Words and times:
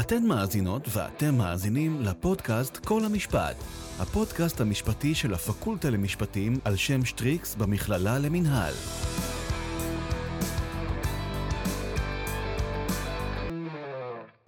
אתן 0.00 0.22
מאזינות 0.26 0.82
ואתם 0.92 1.34
מאזינים 1.34 2.02
לפודקאסט 2.02 2.76
כל 2.76 3.04
המשפט, 3.04 3.56
הפודקאסט 3.98 4.60
המשפטי 4.60 5.14
של 5.14 5.34
הפקולטה 5.34 5.90
למשפטים 5.90 6.52
על 6.64 6.76
שם 6.76 7.04
שטריקס 7.04 7.54
במכללה 7.54 8.18
למינהל. 8.18 8.74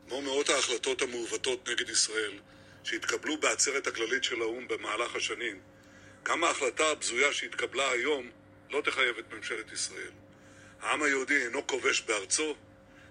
כמו 0.08 0.22
מאות 0.22 0.48
ההחלטות 0.48 1.02
המעוותות 1.02 1.68
נגד 1.68 1.90
ישראל 1.90 2.32
שהתקבלו 2.84 3.40
בעצרת 3.40 3.86
הכללית 3.86 4.24
של 4.24 4.40
האו"ם 4.42 4.68
במהלך 4.68 5.16
השנים, 5.16 5.56
גם 6.24 6.44
ההחלטה 6.44 6.84
הבזויה 6.92 7.32
שהתקבלה 7.32 7.90
היום 7.90 8.30
לא 8.70 8.80
תחייב 8.84 9.16
את 9.18 9.32
ממשלת 9.34 9.72
ישראל. 9.72 10.12
העם 10.82 11.02
היהודי 11.02 11.44
אינו 11.44 11.66
כובש 11.66 12.00
בארצו 12.00 12.54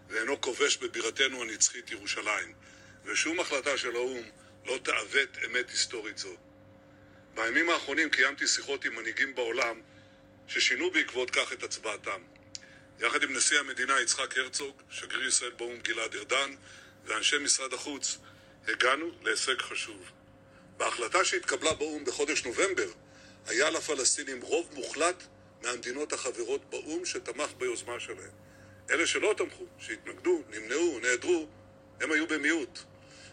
ואינו 0.10 0.42
כובש 0.42 0.78
בבירתנו 0.78 1.42
הנצחית 1.42 1.92
ירושלים, 1.92 2.54
ושום 3.06 3.40
החלטה 3.40 3.78
של 3.78 3.96
האו"ם 3.96 4.24
לא 4.66 4.78
תעוות 4.84 5.38
אמת 5.46 5.70
היסטורית 5.70 6.18
זו. 6.18 6.36
בימים 7.36 7.70
האחרונים 7.70 8.10
קיימתי 8.10 8.48
שיחות 8.48 8.86
עם 8.86 8.96
מנהיגים 8.96 9.36
בעולם 9.36 9.82
ששינו 10.48 10.92
בעקבות 10.92 11.32
כך 11.32 11.54
את 11.54 11.64
הצבעתם. 11.64 12.22
יחד 13.00 13.24
עם 13.24 13.36
נשיא 13.36 13.60
המדינה 13.60 14.02
יצחק 14.02 14.38
הרצוג, 14.38 14.82
שגריר 14.90 15.28
ישראל 15.28 15.52
באו"ם 15.52 15.78
גלעד 15.78 16.16
ארדן 16.16 16.56
ואנשי 17.06 17.38
משרד 17.38 17.74
החוץ, 17.74 18.18
הגענו 18.68 19.12
להישג 19.22 19.62
חשוב. 19.62 20.12
בהחלטה 20.78 21.26
שהתקבלה 21.26 21.74
באו"ם 21.74 22.06
בחודש 22.06 22.44
נובמבר, 22.46 22.92
היה 23.46 23.70
לפלסטינים 23.70 24.42
רוב 24.42 24.70
מוחלט 24.74 25.24
מהמדינות 25.62 26.14
החברות 26.14 26.70
באו"ם 26.70 27.06
שתמך 27.06 27.50
ביוזמה 27.58 28.00
שלהם. 28.00 28.32
אלה 28.90 29.08
שלא 29.08 29.34
תמכו, 29.38 29.66
שהתנגדו, 29.80 30.44
נמנעו, 30.50 31.00
נעדרו, 31.00 31.48
הם 32.02 32.12
היו 32.12 32.28
במיעוט. 32.28 32.80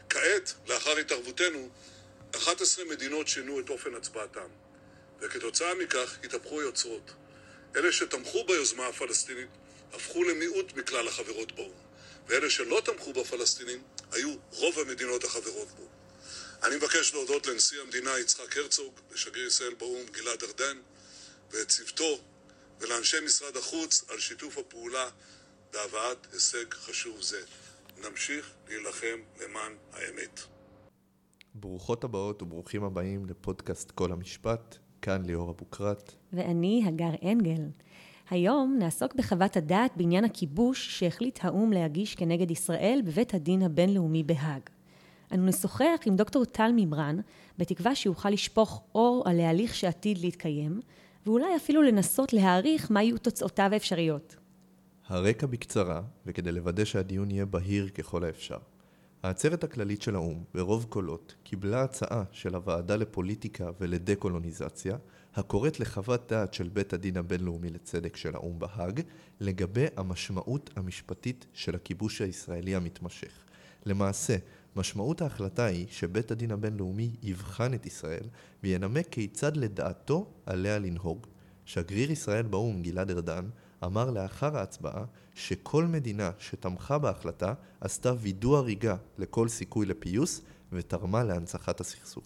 כעת, 0.08 0.54
לאחר 0.66 0.98
התערבותנו, 0.98 1.68
11 2.36 2.84
מדינות 2.84 3.28
שינו 3.28 3.60
את 3.60 3.68
אופן 3.68 3.94
הצבעתם, 3.94 4.48
וכתוצאה 5.20 5.74
מכך 5.74 6.18
התהפכו 6.24 6.60
היוצרות. 6.60 7.10
אלה 7.76 7.92
שתמכו 7.92 8.44
ביוזמה 8.44 8.86
הפלסטינית 8.86 9.48
הפכו 9.92 10.24
למיעוט 10.24 10.72
מכלל 10.72 11.08
החברות 11.08 11.52
באו"ם, 11.52 11.72
ואלה 12.26 12.50
שלא 12.50 12.82
תמכו 12.84 13.12
בפלסטינים 13.12 13.82
היו 14.12 14.36
רוב 14.50 14.78
המדינות 14.78 15.24
החברות 15.24 15.68
בו. 15.68 15.88
אני 16.62 16.76
מבקש 16.76 17.14
להודות 17.14 17.46
לנשיא 17.46 17.80
המדינה 17.80 18.18
יצחק 18.18 18.56
הרצוג, 18.56 19.00
לשגריר 19.12 19.46
ישראל 19.46 19.74
באו"ם 19.74 20.06
גלעד 20.10 20.42
ארדן 20.42 20.78
וצוותו 21.50 22.24
ולאנשי 22.80 23.20
משרד 23.20 23.56
החוץ 23.56 24.04
על 24.08 24.20
שיתוף 24.20 24.58
הפעולה 24.58 25.10
בהבאת 25.74 26.26
הישג 26.32 26.74
חשוב 26.74 27.22
זה. 27.22 27.36
נמשיך 28.08 28.54
להילחם 28.68 29.16
למען 29.42 29.72
האמת. 29.92 30.40
ברוכות 31.54 32.04
הבאות 32.04 32.42
וברוכים 32.42 32.84
הבאים 32.84 33.26
לפודקאסט 33.26 33.90
כל 33.90 34.12
המשפט, 34.12 34.76
כאן 35.02 35.24
ליאור 35.24 35.50
אבוקרט. 35.50 36.12
ואני 36.32 36.82
הגר 36.86 37.10
אנגל. 37.30 37.62
היום 38.30 38.76
נעסוק 38.78 39.14
בחוות 39.14 39.56
הדעת 39.56 39.96
בעניין 39.96 40.24
הכיבוש 40.24 40.98
שהחליט 40.98 41.38
האו"ם 41.42 41.72
להגיש 41.72 42.14
כנגד 42.14 42.50
ישראל 42.50 43.00
בבית 43.04 43.34
הדין 43.34 43.62
הבינלאומי 43.62 44.22
בהאג. 44.22 44.62
אנו 45.32 45.46
נשוחח 45.46 46.00
עם 46.06 46.16
דוקטור 46.16 46.44
טל 46.44 46.72
מימרן, 46.72 47.16
בתקווה 47.58 47.94
שיוכל 47.94 48.30
לשפוך 48.30 48.82
אור 48.94 49.22
על 49.26 49.40
ההליך 49.40 49.74
שעתיד 49.74 50.18
להתקיים, 50.18 50.80
ואולי 51.26 51.56
אפילו 51.56 51.82
לנסות 51.82 52.32
להעריך 52.32 52.90
מה 52.90 53.02
יהיו 53.02 53.18
תוצאותיו 53.18 53.68
האפשריות. 53.72 54.36
הרקע 55.08 55.46
בקצרה, 55.46 56.02
וכדי 56.26 56.52
לוודא 56.52 56.84
שהדיון 56.84 57.30
יהיה 57.30 57.46
בהיר 57.46 57.88
ככל 57.88 58.24
האפשר. 58.24 58.58
העצרת 59.22 59.64
הכללית 59.64 60.02
של 60.02 60.14
האו"ם, 60.14 60.44
ברוב 60.54 60.86
קולות, 60.88 61.34
קיבלה 61.42 61.82
הצעה 61.82 62.22
של 62.32 62.54
הוועדה 62.54 62.96
לפוליטיקה 62.96 63.70
ולדה-קולוניזציה, 63.80 64.96
הקוראת 65.34 65.80
לחוות 65.80 66.32
דעת 66.32 66.54
של 66.54 66.68
בית 66.68 66.92
הדין 66.92 67.16
הבינלאומי 67.16 67.70
לצדק 67.70 68.16
של 68.16 68.34
האו"ם 68.34 68.58
בהאג, 68.58 69.00
לגבי 69.40 69.86
המשמעות 69.96 70.70
המשפטית 70.76 71.46
של 71.52 71.74
הכיבוש 71.74 72.20
הישראלי 72.20 72.74
המתמשך. 72.74 73.44
למעשה, 73.86 74.36
משמעות 74.76 75.22
ההחלטה 75.22 75.64
היא 75.64 75.86
שבית 75.90 76.30
הדין 76.30 76.50
הבינלאומי 76.50 77.10
יבחן 77.22 77.74
את 77.74 77.86
ישראל 77.86 78.24
וינמק 78.62 79.08
כיצד 79.10 79.56
לדעתו 79.56 80.30
עליה 80.46 80.78
לנהוג. 80.78 81.26
שגריר 81.64 82.10
ישראל 82.10 82.42
באו"ם 82.42 82.82
גלעד 82.82 83.10
ארדן 83.10 83.44
אמר 83.84 84.10
לאחר 84.10 84.56
ההצבעה 84.56 85.04
שכל 85.34 85.84
מדינה 85.84 86.30
שתמכה 86.38 86.98
בהחלטה 86.98 87.54
עשתה 87.80 88.12
וידוא 88.18 88.58
הריגה 88.58 88.96
לכל 89.18 89.48
סיכוי 89.48 89.86
לפיוס 89.86 90.42
ותרמה 90.72 91.24
להנצחת 91.24 91.80
הסכסוך. 91.80 92.24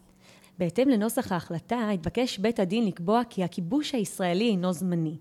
בהתאם 0.59 0.89
לנוסח 0.89 1.33
ההחלטה, 1.33 1.91
התבקש 1.91 2.39
בית 2.39 2.61
הדין 2.61 2.87
לקבוע 2.87 3.23
כי 3.31 3.45
הכיבוש 3.45 3.95
הישראלי 3.95 4.49
אינו 4.49 4.73
זמני. 4.73 5.17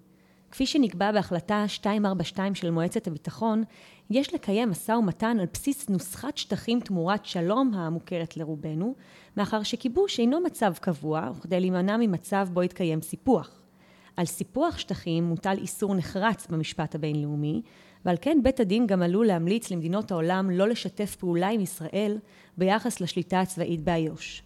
כפי 0.52 0.66
שנקבע 0.66 1.12
בהחלטה 1.12 1.66
242 1.70 2.56
של 2.56 2.72
מועצת 2.72 3.08
הביטחון, 3.08 3.64
יש 4.10 4.34
לקיים 4.34 4.70
משא 4.70 4.92
ומתן 4.92 5.38
על 5.40 5.46
בסיס 5.54 5.90
נוסחת 5.90 6.38
שטחים 6.38 6.80
תמורת 6.80 7.26
שלום 7.26 7.74
המוכרת 7.74 8.38
לרובנו, 8.38 8.96
מאחר 9.38 9.64
שכיבוש 9.64 10.20
אינו 10.20 10.40
מצב 10.42 10.74
קבוע, 10.82 11.32
וכדי 11.38 11.60
להימנע 11.60 11.98
ממצב 11.98 12.48
בו 12.54 12.64
יתקיים 12.64 13.02
סיפוח. 13.02 13.57
על 14.18 14.26
סיפוח 14.26 14.78
שטחים 14.78 15.24
מוטל 15.24 15.58
איסור 15.58 15.96
נחרץ 15.96 16.48
במשפט 16.48 16.96
הבינלאומי, 16.96 17.62
ועל 18.06 18.16
כן 18.22 18.40
בית 18.44 18.60
הדין 18.60 18.88
גם 18.88 19.02
עלול 19.02 19.28
להמליץ 19.28 19.72
למדינות 19.72 20.12
העולם 20.12 20.50
לא 20.50 20.68
לשתף 20.68 21.16
פעולה 21.16 21.50
עם 21.50 21.62
ישראל 21.62 22.18
ביחס 22.58 23.02
לשליטה 23.02 23.42
הצבאית 23.42 23.82
באיו"ש. 23.82 24.44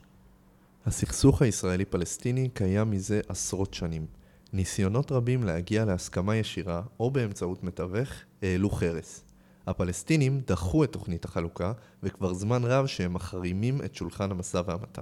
הסכסוך 0.85 1.41
הישראלי-פלסטיני 1.41 2.49
קיים 2.53 2.91
מזה 2.91 3.21
עשרות 3.27 3.73
שנים. 3.73 4.05
ניסיונות 4.53 5.11
רבים 5.11 5.43
להגיע 5.43 5.85
להסכמה 5.85 6.35
ישירה 6.35 6.81
או 6.99 7.11
באמצעות 7.11 7.63
מתווך 7.63 8.09
העלו 8.41 8.69
חרס. 8.69 9.23
הפלסטינים 9.67 10.41
דחו 10.47 10.83
את 10.83 10.91
תוכנית 10.91 11.25
החלוקה 11.25 11.73
וכבר 12.03 12.33
זמן 12.33 12.63
רב 12.63 12.85
שהם 12.85 13.13
מחרימים 13.13 13.81
את 13.85 13.95
שולחן 13.95 14.31
המשא 14.31 14.61
והמתן. 14.65 15.01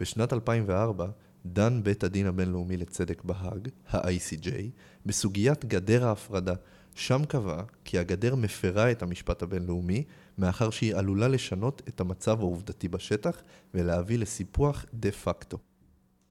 בשנת 0.00 0.32
2004 0.32 1.06
דן 1.46 1.80
בית 1.82 2.04
הדין 2.04 2.26
הבינלאומי 2.26 2.76
לצדק 2.76 3.24
בהאג, 3.24 3.68
ה-ICJ, 3.90 4.48
בסוגיית 5.06 5.64
גדר 5.64 6.06
ההפרדה, 6.06 6.54
שם 6.94 7.24
קבע 7.28 7.62
כי 7.84 7.98
הגדר 7.98 8.34
מפרה 8.34 8.90
את 8.90 9.02
המשפט 9.02 9.42
הבינלאומי 9.42 10.04
מאחר 10.38 10.70
שהיא 10.70 10.96
עלולה 10.96 11.28
לשנות 11.28 11.82
את 11.88 12.00
המצב 12.00 12.40
העובדתי 12.40 12.88
בשטח 12.88 13.42
ולהביא 13.74 14.18
לסיפוח 14.18 14.84
דה 14.94 15.10
פקטו. 15.10 15.58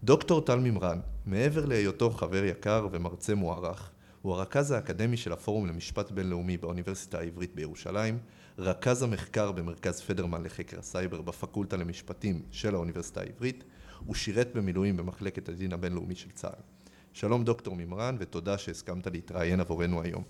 דוקטור 0.03 0.41
טל 0.41 0.59
מימרן, 0.59 1.00
מעבר 1.25 1.66
להיותו 1.66 2.09
חבר 2.09 2.44
יקר 2.44 2.88
ומרצה 2.91 3.35
מוערך, 3.35 3.91
הוא 4.22 4.34
הרכז 4.34 4.72
האקדמי 4.72 5.17
של 5.17 5.34
הפורום 5.34 5.67
למשפט 5.67 6.12
בינלאומי 6.12 6.57
באוניברסיטה 6.57 7.19
העברית 7.19 7.56
בירושלים, 7.56 8.17
רכז 8.57 9.03
המחקר 9.03 9.51
במרכז 9.51 10.01
פדרמן 10.01 10.44
לחקר 10.44 10.79
הסייבר 10.79 11.22
בפקולטה 11.22 11.78
למשפטים 11.78 12.41
של 12.51 12.75
האוניברסיטה 12.75 13.22
העברית, 13.22 13.63
הוא 14.06 14.16
שירת 14.16 14.50
במילואים 14.56 14.97
במחלקת 14.97 15.50
הדין 15.50 15.74
הבינלאומי 15.74 16.16
של 16.16 16.30
צה"ל. 16.30 16.62
שלום 17.13 17.44
דוקטור 17.44 17.75
מימרן 17.75 18.16
ותודה 18.19 18.58
שהסכמת 18.58 19.08
להתראיין 19.08 19.59
עבורנו 19.59 20.02
היום. 20.02 20.24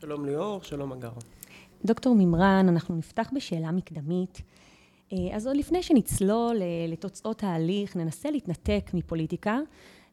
שלום 0.00 0.26
ליאור, 0.26 0.62
שלום 0.62 0.92
אגר. 0.92 1.12
דוקטור 1.84 2.14
מימרן, 2.14 2.66
אנחנו 2.68 2.96
נפתח 2.96 3.30
בשאלה 3.34 3.72
מקדמית. 3.72 4.42
אה, 5.12 5.18
אז 5.32 5.46
עוד 5.46 5.56
לפני 5.56 5.82
שנצלול 5.82 6.56
לתוצאות 6.88 7.42
ההליך, 7.42 7.96
ננסה 7.96 8.30
להתנתק 8.30 8.90
מפוליטיקה 8.94 9.58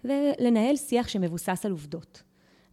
ולנהל 0.04 0.76
שיח 0.76 1.08
שמבוסס 1.08 1.66
על 1.66 1.72
עובדות. 1.72 2.24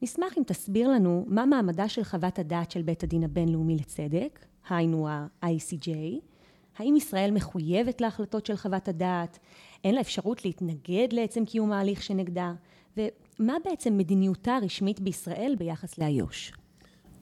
נשמח 0.03 0.39
אם 0.39 0.43
תסביר 0.47 0.89
לנו 0.89 1.25
מה 1.29 1.47
מעמדה 1.47 1.89
של 1.89 2.05
חוות 2.05 2.39
הדעת 2.39 2.71
של 2.71 2.83
בית 2.83 3.03
הדין 3.03 3.25
הבינלאומי 3.25 3.77
לצדק, 3.77 4.47
היינו 4.69 5.09
ה-ICJ, 5.09 5.91
האם 6.79 6.97
ישראל 6.97 7.31
מחויבת 7.31 8.01
להחלטות 8.01 8.47
של 8.47 8.57
חוות 8.57 8.89
הדעת, 8.89 9.39
אין 9.85 9.95
לה 9.95 10.01
אפשרות 10.01 10.45
להתנגד 10.45 11.09
לעצם 11.13 11.45
קיום 11.45 11.73
ההליך 11.73 12.03
שנגדה, 12.03 12.53
ומה 12.97 13.57
בעצם 13.65 13.99
מדיניותה 13.99 14.57
הרשמית 14.57 15.01
בישראל 15.01 15.55
ביחס 15.59 15.99
לאיו"ש? 15.99 16.53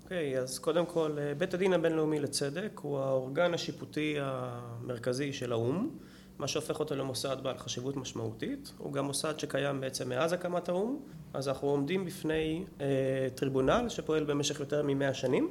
אוקיי, 0.04 0.38
okay, 0.38 0.42
אז 0.42 0.58
קודם 0.58 0.86
כל, 0.86 1.16
בית 1.38 1.54
הדין 1.54 1.72
הבינלאומי 1.72 2.20
לצדק 2.20 2.80
הוא 2.82 2.98
האורגן 2.98 3.54
השיפוטי 3.54 4.16
המרכזי 4.20 5.32
של 5.32 5.52
האו"ם, 5.52 5.90
מה 6.38 6.48
שהופך 6.48 6.80
אותו 6.80 6.94
למוסד 6.94 7.36
בעל 7.42 7.58
חשיבות 7.58 7.96
משמעותית. 7.96 8.72
הוא 8.78 8.92
גם 8.92 9.04
מוסד 9.04 9.38
שקיים 9.38 9.80
בעצם 9.80 10.08
מאז 10.08 10.32
הקמת 10.32 10.68
האו"ם, 10.68 10.98
אז 11.34 11.48
אנחנו 11.48 11.68
עומדים 11.68 12.04
בפני 12.04 12.64
אה, 12.80 12.86
טריבונל 13.34 13.86
שפועל 13.88 14.24
במשך 14.24 14.60
יותר 14.60 14.82
ממאה 14.86 15.14
שנים, 15.14 15.48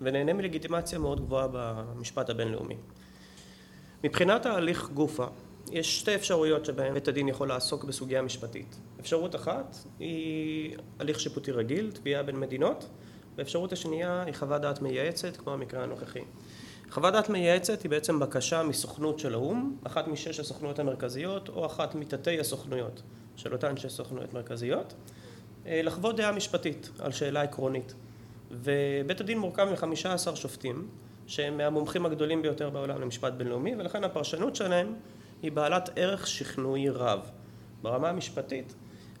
ונהנה 0.00 0.32
מלגיטימציה 0.32 0.98
מאוד 0.98 1.20
גבוהה 1.20 1.48
במשפט 1.52 2.30
הבינלאומי. 2.30 2.76
מבחינת 4.04 4.46
ההליך 4.46 4.90
גופה, 4.94 5.26
יש 5.72 6.00
שתי 6.00 6.14
אפשרויות 6.14 6.64
שבהן 6.64 6.94
בית 6.94 7.08
הדין 7.08 7.28
יכול 7.28 7.48
לעסוק 7.48 7.84
בסוגיה 7.84 8.22
משפטית. 8.22 8.76
אפשרות 9.00 9.34
אחת 9.34 9.76
היא 9.98 10.76
הליך 10.98 11.20
שיפוטי 11.20 11.52
רגיל, 11.52 11.90
תביעה 11.94 12.22
בין 12.22 12.40
מדינות, 12.40 12.88
ואפשרות 13.36 13.72
השנייה 13.72 14.22
היא 14.22 14.34
חוות 14.34 14.62
דעת 14.62 14.82
מייעצת, 14.82 15.36
כמו 15.36 15.52
המקרה 15.52 15.82
הנוכחי. 15.82 16.22
חוות 16.90 17.12
דעת 17.12 17.28
מייעצת 17.28 17.82
היא 17.82 17.90
בעצם 17.90 18.20
בקשה 18.20 18.62
מסוכנות 18.62 19.18
של 19.18 19.34
האו"ם, 19.34 19.76
אחת 19.84 20.08
משש 20.08 20.40
הסוכנויות 20.40 20.78
המרכזיות 20.78 21.48
או 21.48 21.66
אחת 21.66 21.94
מתתי 21.94 22.40
הסוכנויות 22.40 23.02
של 23.36 23.52
אותן 23.52 23.76
שש 23.76 23.92
סוכנויות 23.92 24.34
מרכזיות, 24.34 24.94
אה, 25.66 25.82
לחוות 25.82 26.16
דעה 26.16 26.32
משפטית 26.32 26.90
על 26.98 27.12
שאלה 27.12 27.42
עקרונית. 27.42 27.94
ובית 28.50 29.20
הדין 29.20 29.38
מורכב 29.38 29.68
מחמישה 29.72 30.12
עשר 30.12 30.34
שופטים 30.34 30.88
שהם 31.26 31.56
מהמומחים 31.56 32.06
הגדולים 32.06 32.42
ביותר 32.42 32.70
בעולם 32.70 33.00
למשפט 33.00 33.32
בינלאומי 33.32 33.76
ולכן 33.76 34.04
הפרשנות 34.04 34.56
שלהם 34.56 34.94
היא 35.46 35.52
בעלת 35.52 35.90
ערך 35.96 36.26
שכנועי 36.26 36.88
רב. 36.88 37.30
ברמה 37.82 38.08
המשפטית 38.08 38.74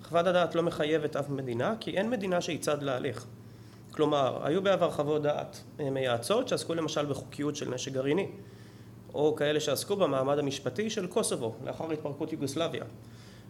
חוות 0.04 0.26
הדעת 0.26 0.54
לא 0.54 0.62
מחייבת 0.62 1.16
אף 1.16 1.28
מדינה 1.28 1.74
כי 1.80 1.90
אין 1.90 2.10
מדינה 2.10 2.40
שהיא 2.40 2.58
צד 2.60 2.82
להליך. 2.82 3.26
כלומר, 3.90 4.46
היו 4.46 4.62
בעבר 4.62 4.90
חוות 4.90 5.22
דעת 5.22 5.62
אה, 5.80 5.90
מייעצות 5.90 6.48
שעסקו 6.48 6.74
למשל 6.74 7.06
בחוקיות 7.06 7.56
של 7.56 7.74
נשק 7.74 7.92
גרעיני, 7.92 8.28
או 9.14 9.36
כאלה 9.36 9.60
שעסקו 9.60 9.96
במעמד 9.96 10.38
המשפטי 10.38 10.90
של 10.90 11.06
קוסובו 11.06 11.54
לאחר 11.64 11.92
התפרקות 11.92 12.32
יוגוסלביה. 12.32 12.84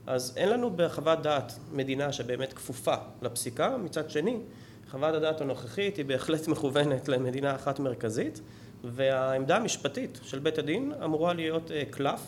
אז 0.06 0.34
אין 0.36 0.48
לנו 0.48 0.70
בחוות 0.76 1.22
דעת 1.22 1.58
מדינה 1.72 2.12
שבאמת 2.12 2.52
כפופה 2.52 2.94
לפסיקה, 3.22 3.76
מצד 3.76 4.10
שני 4.10 4.38
חוות 4.90 5.14
הדעת 5.14 5.40
הנוכחית 5.40 5.96
היא 5.96 6.04
בהחלט 6.04 6.48
מכוונת 6.52 7.08
למדינה 7.08 7.54
אחת 7.54 7.78
מרכזית 7.78 8.40
והעמדה 8.84 9.56
המשפטית 9.56 10.20
של 10.22 10.38
בית 10.38 10.58
הדין 10.58 10.92
אמורה 11.04 11.34
להיות 11.34 11.70
אה, 11.70 11.82
קלף 11.90 12.20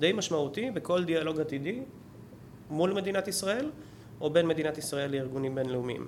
די 0.00 0.12
משמעותי 0.12 0.70
בכל 0.70 1.04
דיאלוג 1.04 1.40
עתידי 1.40 1.80
מול 2.70 2.92
מדינת 2.92 3.28
ישראל 3.28 3.70
או 4.20 4.30
בין 4.30 4.46
מדינת 4.46 4.78
ישראל 4.78 5.10
לארגונים 5.10 5.54
בינלאומיים. 5.54 6.06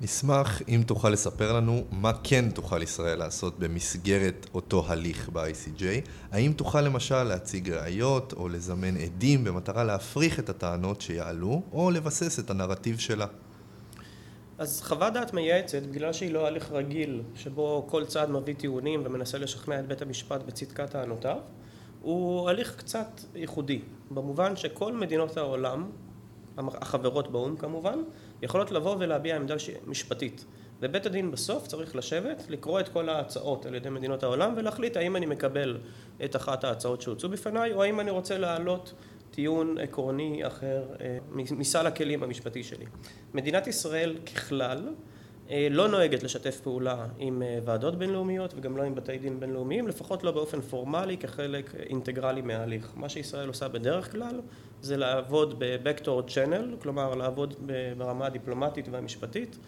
נשמח 0.00 0.62
אם 0.68 0.82
תוכל 0.86 1.10
לספר 1.10 1.52
לנו 1.52 1.84
מה 1.90 2.12
כן 2.24 2.50
תוכל 2.50 2.82
ישראל 2.82 3.18
לעשות 3.18 3.58
במסגרת 3.58 4.46
אותו 4.54 4.84
הליך 4.88 5.28
ב-ICJ. 5.28 5.82
האם 6.32 6.52
תוכל 6.52 6.80
למשל 6.80 7.22
להציג 7.22 7.70
ראיות 7.70 8.32
או 8.32 8.48
לזמן 8.48 8.96
עדים 8.96 9.44
במטרה 9.44 9.84
להפריך 9.84 10.38
את 10.38 10.48
הטענות 10.48 11.00
שיעלו, 11.00 11.62
או 11.72 11.90
לבסס 11.90 12.38
את 12.38 12.50
הנרטיב 12.50 12.98
שלה? 12.98 13.26
אז 14.58 14.82
חוות 14.82 15.12
דעת 15.12 15.34
מייעצת, 15.34 15.82
בגלל 15.82 16.12
שהיא 16.12 16.32
לא 16.32 16.46
הליך 16.46 16.72
רגיל 16.72 17.22
שבו 17.34 17.86
כל 17.90 18.04
צד 18.04 18.30
מביא 18.30 18.54
טיעונים 18.54 19.02
ומנסה 19.04 19.38
לשכנע 19.38 19.80
את 19.80 19.86
בית 19.86 20.02
המשפט 20.02 20.42
בצדקת 20.42 20.90
טענותיו, 20.90 21.36
הוא 22.02 22.50
הליך 22.50 22.76
קצת 22.76 23.20
ייחודי, 23.34 23.80
במובן 24.10 24.56
שכל 24.56 24.92
מדינות 24.92 25.36
העולם, 25.36 25.90
החברות 26.58 27.32
באו"ם 27.32 27.56
כמובן, 27.56 27.98
יכולות 28.42 28.70
לבוא 28.70 28.96
ולהביע 28.98 29.36
עמדה 29.36 29.54
משפטית. 29.86 30.44
ובית 30.80 31.06
הדין 31.06 31.30
בסוף 31.30 31.66
צריך 31.66 31.96
לשבת, 31.96 32.42
לקרוא 32.48 32.80
את 32.80 32.88
כל 32.88 33.08
ההצעות 33.08 33.66
על 33.66 33.74
ידי 33.74 33.90
מדינות 33.90 34.22
העולם 34.22 34.54
ולהחליט 34.56 34.96
האם 34.96 35.16
אני 35.16 35.26
מקבל 35.26 35.78
את 36.24 36.36
אחת 36.36 36.64
ההצעות 36.64 37.02
שהוצאו 37.02 37.28
בפניי 37.28 37.72
או 37.72 37.82
האם 37.82 38.00
אני 38.00 38.10
רוצה 38.10 38.38
להעלות 38.38 38.94
טיעון 39.30 39.78
עקרוני 39.78 40.46
אחר 40.46 40.82
אה, 41.00 41.18
מסל 41.30 41.86
הכלים 41.86 42.22
המשפטי 42.22 42.62
שלי. 42.64 42.84
מדינת 43.34 43.66
ישראל 43.66 44.16
ככלל 44.34 44.88
לא 45.70 45.88
נוהגת 45.88 46.22
לשתף 46.22 46.60
פעולה 46.60 47.06
עם 47.18 47.42
אה, 47.42 47.58
ועדות 47.64 47.98
בינלאומיות 47.98 48.54
וגם 48.56 48.76
לא 48.76 48.82
עם 48.82 48.94
בתי 48.94 49.18
דין 49.18 49.40
בינלאומיים, 49.40 49.88
לפחות 49.88 50.24
לא 50.24 50.30
באופן 50.30 50.60
פורמלי 50.60 51.16
כחלק 51.16 51.74
אינטגרלי 51.74 52.42
מההליך. 52.42 52.92
מה 52.96 53.08
שישראל 53.08 53.48
עושה 53.48 53.68
בדרך 53.68 54.12
כלל 54.12 54.40
זה 54.80 54.96
לעבוד 54.96 55.54
ב-Backdoor 55.58 56.28
Channel, 56.28 56.82
כלומר 56.82 57.14
לעבוד 57.14 57.54
ברמה 57.96 58.26
הדיפלומטית 58.26 58.88
והמשפטית, 58.90 59.58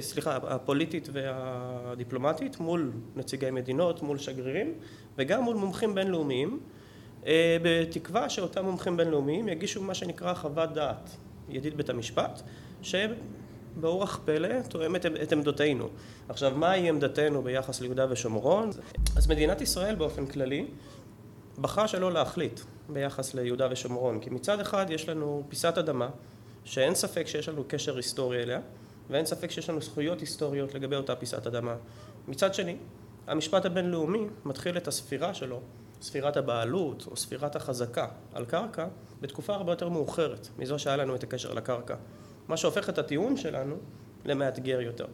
סליחה, 0.00 0.36
הפוליטית 0.36 1.08
והדיפלומטית 1.12 2.60
מול 2.60 2.92
נציגי 3.16 3.50
מדינות, 3.50 4.02
מול 4.02 4.18
שגרירים 4.18 4.74
וגם 5.16 5.42
מול 5.42 5.56
מומחים 5.56 5.94
בינלאומיים 5.94 6.60
אה, 7.26 7.56
בתקווה 7.62 8.28
שאותם 8.28 8.64
מומחים 8.64 8.96
בינלאומיים 8.96 9.48
יגישו 9.48 9.82
מה 9.82 9.94
שנקרא 9.94 10.34
חוות 10.34 10.72
דעת 10.72 11.16
ידיד 11.48 11.76
בית 11.76 11.90
המשפט 11.90 12.42
שבאורח 13.76 14.20
פלא 14.24 14.62
תואמת 14.68 15.06
את 15.06 15.32
עמדותינו. 15.32 15.88
עכשיו 16.28 16.52
מהי 16.56 16.88
עמדתנו 16.88 17.42
ביחס 17.42 17.80
ליהודה 17.80 18.06
ושומרון? 18.10 18.70
אז 19.16 19.28
מדינת 19.28 19.60
ישראל 19.60 19.94
באופן 19.94 20.26
כללי 20.26 20.66
בחרה 21.58 21.88
שלא 21.88 22.12
להחליט 22.12 22.60
ביחס 22.88 23.34
ליהודה 23.34 23.68
ושומרון 23.70 24.20
כי 24.20 24.30
מצד 24.30 24.60
אחד 24.60 24.86
יש 24.88 25.08
לנו 25.08 25.44
פיסת 25.48 25.78
אדמה 25.78 26.08
שאין 26.64 26.94
ספק 26.94 27.26
שיש 27.26 27.48
לנו 27.48 27.64
קשר 27.68 27.96
היסטורי 27.96 28.42
אליה 28.42 28.60
ואין 29.10 29.26
ספק 29.26 29.50
שיש 29.50 29.70
לנו 29.70 29.80
זכויות 29.80 30.20
היסטוריות 30.20 30.74
לגבי 30.74 30.96
אותה 30.96 31.16
פיסת 31.16 31.46
אדמה. 31.46 31.74
מצד 32.28 32.54
שני 32.54 32.76
המשפט 33.26 33.66
הבינלאומי 33.66 34.26
מתחיל 34.44 34.76
את 34.76 34.88
הספירה 34.88 35.34
שלו 35.34 35.60
ספירת 36.02 36.36
הבעלות 36.36 37.06
או 37.10 37.16
ספירת 37.16 37.56
החזקה 37.56 38.08
על 38.34 38.44
קרקע 38.44 38.86
בתקופה 39.20 39.54
הרבה 39.54 39.72
יותר 39.72 39.88
מאוחרת 39.88 40.48
מזו 40.58 40.78
שהיה 40.78 40.96
לנו 40.96 41.14
את 41.14 41.22
הקשר 41.22 41.54
לקרקע. 41.54 41.94
מה 42.50 42.56
שהופך 42.56 42.88
את 42.88 42.98
הטיעון 42.98 43.36
שלנו 43.36 43.76
למאתגר 44.24 44.80
יותר. 44.80 45.06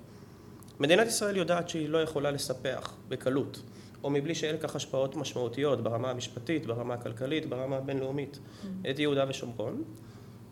מדינת 0.80 1.06
ישראל 1.06 1.36
יודעת 1.36 1.68
שהיא 1.68 1.88
לא 1.88 2.02
יכולה 2.02 2.30
לספח 2.30 2.94
בקלות 3.08 3.62
או 4.04 4.10
מבלי 4.10 4.34
שאין 4.34 4.54
לכך 4.54 4.76
השפעות 4.76 5.16
משמעותיות 5.16 5.82
ברמה 5.82 6.10
המשפטית, 6.10 6.66
ברמה 6.66 6.94
הכלכלית, 6.94 7.46
ברמה 7.46 7.76
הבינלאומית 7.76 8.38
mm-hmm. 8.38 8.90
את 8.90 8.98
יהודה 8.98 9.24
ושומרון 9.28 9.84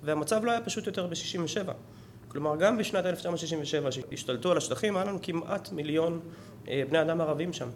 והמצב 0.03 0.45
לא 0.45 0.51
היה 0.51 0.61
פשוט 0.61 0.87
יותר 0.87 1.07
ב-67 1.07 1.71
כלומר 2.29 2.57
גם 2.57 2.79
בשנת 2.79 3.07
1967 3.07 3.93
שהשתלטו 3.93 4.51
על 4.51 4.57
השטחים 4.57 4.97
היה 4.97 5.05
לנו 5.05 5.19
כמעט 5.23 5.73
מיליון 5.73 6.21
אה, 6.69 6.83
בני 6.89 7.01
אדם 7.01 7.21
ערבים 7.21 7.53
שם 7.53 7.69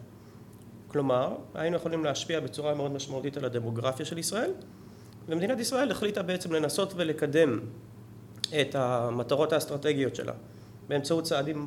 כלומר, 0.89 1.37
היינו 1.55 1.77
יכולים 1.77 2.05
להשפיע 2.05 2.41
בצורה 2.41 2.75
מאוד 2.75 2.93
משמעותית 2.93 3.37
על 3.37 3.45
הדמוגרפיה 3.45 4.07
של 4.07 4.19
ישראל, 4.19 4.51
ומדינת 5.29 5.59
ישראל 5.59 5.91
החליטה 5.91 6.23
בעצם 6.23 6.53
לנסות 6.53 6.93
ולקדם 6.97 7.61
את 8.61 8.75
המטרות 8.75 9.53
האסטרטגיות 9.53 10.15
שלה 10.15 10.33
באמצעות 10.89 11.25
צעדים 11.25 11.67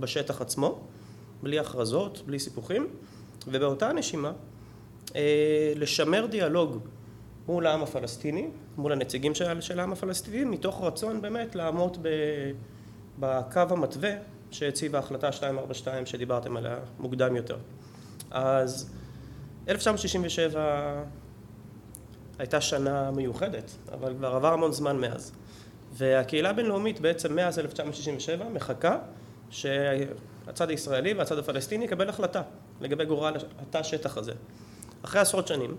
בשטח 0.00 0.40
עצמו, 0.40 0.80
בלי 1.42 1.58
הכרזות, 1.58 2.22
בלי 2.26 2.38
סיפוחים, 2.38 2.88
ובאותה 3.46 3.92
נשימה 3.92 4.32
אה, 5.16 5.72
לשמר 5.76 6.26
דיאלוג 6.26 6.78
מול 7.48 7.66
העם 7.66 7.82
הפלסטיני, 7.82 8.48
מול 8.76 8.92
הנציגים 8.92 9.34
של, 9.34 9.60
של 9.60 9.80
העם 9.80 9.92
הפלסטיני, 9.92 10.44
מתוך 10.44 10.80
רצון 10.82 11.22
באמת 11.22 11.54
לעמוד 11.54 12.06
בקו 13.18 13.60
המתווה 13.70 14.10
שהציבה 14.50 14.98
החלטה 14.98 15.26
242 15.26 16.06
שדיברתם 16.06 16.56
עליה 16.56 16.76
מוקדם 16.98 17.36
יותר. 17.36 17.56
אז 18.30 18.90
1967 19.68 21.02
הייתה 22.38 22.60
שנה 22.60 23.10
מיוחדת, 23.10 23.70
אבל 23.92 24.14
כבר 24.14 24.34
עבר 24.34 24.52
המון 24.52 24.72
זמן 24.72 24.96
מאז. 24.96 25.32
והקהילה 25.96 26.50
הבינלאומית 26.50 27.00
בעצם 27.00 27.34
מאז 27.34 27.58
1967 27.58 28.48
מחכה 28.48 28.98
שהצד 29.50 30.70
הישראלי 30.70 31.12
והצד 31.12 31.38
הפלסטיני 31.38 31.84
יקבל 31.84 32.08
החלטה 32.08 32.42
לגבי 32.80 33.04
גורל 33.04 33.34
התא 33.58 33.78
השטח 33.78 34.16
הזה. 34.16 34.32
אחרי 35.02 35.20
עשרות 35.20 35.46
שנים 35.46 35.76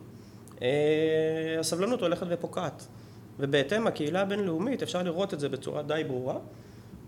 אה, 0.62 1.58
הסבלנות 1.60 2.02
הולכת 2.02 2.28
ופוקעת 2.30 2.88
ובהתאם 3.40 3.88
הקהילה 3.88 4.22
הבינלאומית 4.22 4.84
אפשר 4.84 5.04
לראות 5.04 5.34
את 5.34 5.40
זה 5.40 5.50
בצורה 5.50 5.84
די 5.84 6.04
ברורה 6.08 6.38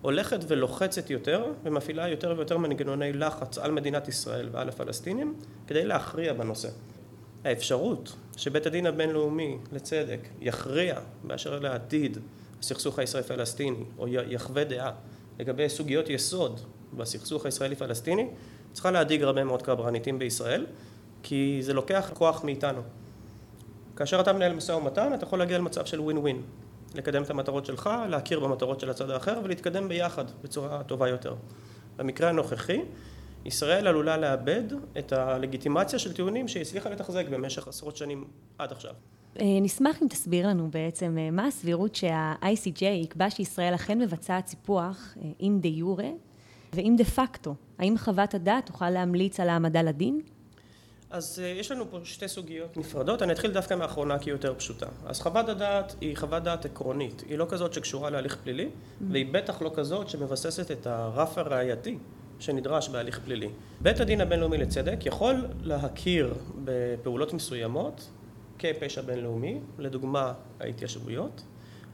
הולכת 0.02 0.40
ולוחצת 0.48 1.10
יותר 1.10 1.46
ומפעילה 1.64 2.08
יותר 2.08 2.34
ויותר 2.38 2.58
מנגנוני 2.58 3.14
לחץ 3.14 3.58
על 3.58 3.72
מדינת 3.72 4.08
ישראל 4.08 4.50
ועל 4.52 4.70
הפלסטינים 4.70 5.36
כדי 5.68 5.86
להכריע 5.86 6.34
בנושא. 6.34 6.70
האפשרות 7.44 8.16
שבית 8.38 8.66
הדין 8.66 8.86
הבינלאומי 8.86 9.58
לצדק 9.72 10.20
יכריע 10.42 11.00
באשר 11.24 11.60
לעתיד 11.60 12.18
הסכסוך 12.60 13.00
הישראלי-פלסטיני 13.00 13.84
או 13.98 14.08
יחווה 14.08 14.64
דעה 14.64 14.92
לגבי 15.40 15.70
סוגיות 15.70 16.10
יסוד 16.10 16.60
בסכסוך 16.94 17.46
הישראלי-פלסטיני 17.46 18.28
צריכה 18.74 18.92
להדאיג 18.92 19.24
הרבה 19.24 19.44
מאוד 19.44 19.62
קברניטים 19.62 20.20
בישראל 20.20 20.66
כי 21.24 21.60
זה 21.62 21.74
לוקח 21.74 22.12
כוח 22.14 22.44
מאיתנו. 22.44 22.82
כאשר 23.96 24.22
אתה 24.22 24.34
מנהל 24.34 24.54
משא 24.54 24.72
ומתן 24.72 25.14
אתה 25.14 25.24
יכול 25.24 25.40
להגיע 25.40 25.58
למצב 25.58 25.86
של 25.86 26.02
ווין 26.02 26.18
ווין 26.18 26.42
לקדם 26.96 27.24
את 27.24 27.30
המטרות 27.30 27.66
שלך, 27.66 27.90
להכיר 28.10 28.40
במטרות 28.40 28.80
של 28.80 28.90
הצד 28.90 29.10
האחר 29.10 29.40
ולהתקדם 29.44 29.88
ביחד 29.88 30.26
בצורה 30.42 30.84
טובה 30.84 31.10
יותר. 31.10 31.36
במקרה 31.98 32.30
הנוכחי, 32.30 32.82
ישראל 33.46 33.88
עלולה 33.88 34.18
לאבד 34.18 34.64
את 34.98 35.12
הלגיטימציה 35.12 36.00
של 36.00 36.14
טיעונים 36.14 36.48
שהיא 36.48 36.62
הצליחה 36.62 36.90
לתחזק 36.90 37.26
במשך 37.30 37.68
עשרות 37.68 37.98
שנים 37.98 38.28
עד 38.58 38.72
עכשיו. 38.72 38.94
אה, 39.40 39.46
נשמח 39.62 40.04
אם 40.04 40.08
תסביר 40.08 40.48
לנו 40.48 40.72
בעצם 40.72 41.18
אה, 41.20 41.32
מה 41.32 41.48
הסבירות 41.48 41.96
שה-ICJ 41.96 42.86
יקבע 42.86 43.30
שישראל 43.30 43.76
אכן 43.76 44.00
מבצעת 44.00 44.48
סיפוח 44.48 45.16
אם 45.42 45.58
דה 45.62 45.68
יורה 45.68 46.10
ואם 46.74 46.96
דה 46.98 47.04
פקטו. 47.04 47.56
האם 47.78 47.98
חוות 47.98 48.34
הדעת 48.34 48.66
תוכל 48.66 48.90
להמליץ 48.90 49.40
על 49.40 49.50
העמדה 49.50 49.82
לדין? 49.82 50.22
אז 51.12 51.42
uh, 51.44 51.60
יש 51.60 51.72
לנו 51.72 51.92
פה 51.92 52.00
שתי 52.04 52.28
סוגיות 52.28 52.78
נפרדות, 52.78 53.22
אני 53.22 53.34
אתחיל 53.34 53.52
דווקא 53.52 53.74
מהאחרונה 53.74 54.20
כי 54.20 54.30
היא 54.30 54.34
יותר 54.34 54.54
פשוטה. 54.58 54.86
אז 55.06 55.22
חוות 55.22 55.50
הדעת 55.50 55.96
היא 56.02 56.18
חוות 56.18 56.44
דעת 56.44 56.66
עקרונית, 56.66 57.24
היא 57.30 57.38
לא 57.38 57.46
כזאת 57.50 57.74
שקשורה 57.74 58.10
להליך 58.10 58.38
פלילי, 58.44 58.66
mm-hmm. 58.66 59.04
והיא 59.12 59.26
בטח 59.32 59.62
לא 59.62 59.72
כזאת 59.76 60.10
שמבססת 60.10 60.72
את 60.72 60.88
הרף 60.88 61.38
הראייתי 61.38 61.98
שנדרש 62.40 62.90
בהליך 62.90 63.20
פלילי. 63.26 63.50
בית 63.82 64.00
הדין 64.00 64.22
הבינלאומי 64.22 64.58
לצדק 64.58 65.06
יכול 65.06 65.46
להכיר 65.64 66.34
בפעולות 66.64 67.34
מסוימות 67.34 68.10
כפשע 68.60 69.02
בינלאומי, 69.02 69.60
לדוגמה 69.78 70.34
ההתיישבויות, 70.60 71.42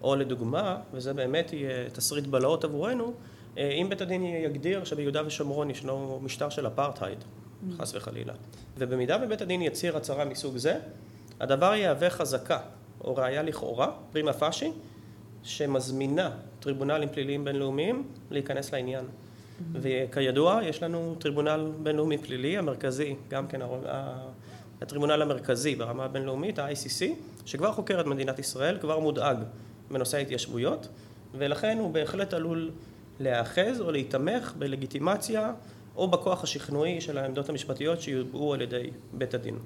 או 0.02 0.16
לדוגמה, 0.16 0.78
וזה 0.94 1.14
באמת 1.14 1.54
יהיה 1.54 1.90
תסריט 1.90 2.28
בלהות 2.28 2.64
עבורנו, 2.64 3.14
אה, 3.58 3.72
אם 3.72 3.90
בית 3.90 4.02
הדין 4.02 4.24
יגדיר 4.26 4.84
שביהודה 4.84 5.22
ושומרון 5.26 5.70
ישנו 5.70 6.20
משטר 6.24 6.50
של 6.50 6.68
אפרטהייד, 6.68 7.24
חס 7.78 7.96
וחלילה. 7.96 8.34
ובמידה 8.78 9.18
ובית 9.24 9.42
הדין 9.42 9.62
יצהיר 9.62 9.98
הצהרה 9.98 10.26
מסוג 10.26 10.58
זה, 10.58 10.80
הדבר 11.40 11.76
יהווה 11.76 12.10
חזקה 12.10 12.60
או 13.04 13.16
ראיה 13.16 13.44
לכאורה, 13.44 13.92
פרימה 14.12 14.34
פאשי, 14.34 14.72
שמזמינה 15.44 16.32
טריבונלים 16.60 17.10
פליליים 17.10 17.46
בינלאומיים 17.46 18.08
להיכנס 18.32 18.74
לעניין. 18.74 19.06
וכידוע, 19.74 20.60
יש 20.64 20.84
לנו 20.84 21.16
טריבונל 21.20 21.72
בינלאומי 21.84 22.18
פלילי, 22.18 22.58
המרכזי, 22.58 23.16
גם 23.30 23.48
כן 23.48 23.62
הטריבונל 24.82 25.22
המרכזי 25.22 25.76
ברמה 25.76 26.06
הבינלאומית, 26.06 26.60
ה-ICC, 26.60 27.06
שכבר 27.46 27.72
חוקר 27.72 28.02
את 28.02 28.06
מדינת 28.06 28.40
ישראל, 28.40 28.78
כבר 28.82 29.00
מודאג 29.00 29.38
בנושא 29.92 30.18
ההתיישבויות, 30.18 30.88
ולכן 31.38 31.78
הוא 31.80 31.92
בהחלט 31.92 32.34
עלול 32.34 32.72
להיאחז 33.20 33.82
או 33.82 33.92
להיתמך 33.92 34.54
בלגיטימציה 34.58 35.54
או 35.96 36.08
בכוח 36.08 36.44
השכנועי 36.44 37.02
של 37.02 37.18
העמדות 37.18 37.50
המשפטיות 37.50 38.02
שיובאו 38.02 38.54
על 38.54 38.62
ידי 38.62 38.90
בית 39.14 39.34
הדין. 39.34 39.60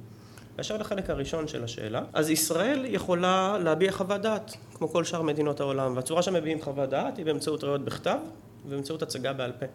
באשר 0.55 0.77
לחלק 0.77 1.09
הראשון 1.09 1.47
של 1.47 1.63
השאלה, 1.63 2.01
אז 2.13 2.29
ישראל 2.29 2.85
יכולה 2.85 3.57
להביע 3.63 3.91
חוות 3.91 4.21
דעת, 4.21 4.53
כמו 4.73 4.87
כל 4.87 5.03
שאר 5.03 5.21
מדינות 5.21 5.59
העולם, 5.59 5.95
והצורה 5.95 6.21
שמביעים 6.21 6.61
חוות 6.61 6.89
דעת 6.89 7.17
היא 7.17 7.25
באמצעות 7.25 7.63
ראיות 7.63 7.85
בכתב 7.85 8.17
ובאמצעות 8.65 9.01
הצגה 9.01 9.33
בעל 9.33 9.51
פה. 9.51 9.65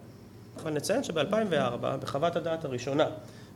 אבל 0.61 0.71
נציין 0.71 1.03
שב-2004, 1.03 1.97
בחוות 2.01 2.35
הדעת 2.35 2.65
הראשונה 2.65 3.05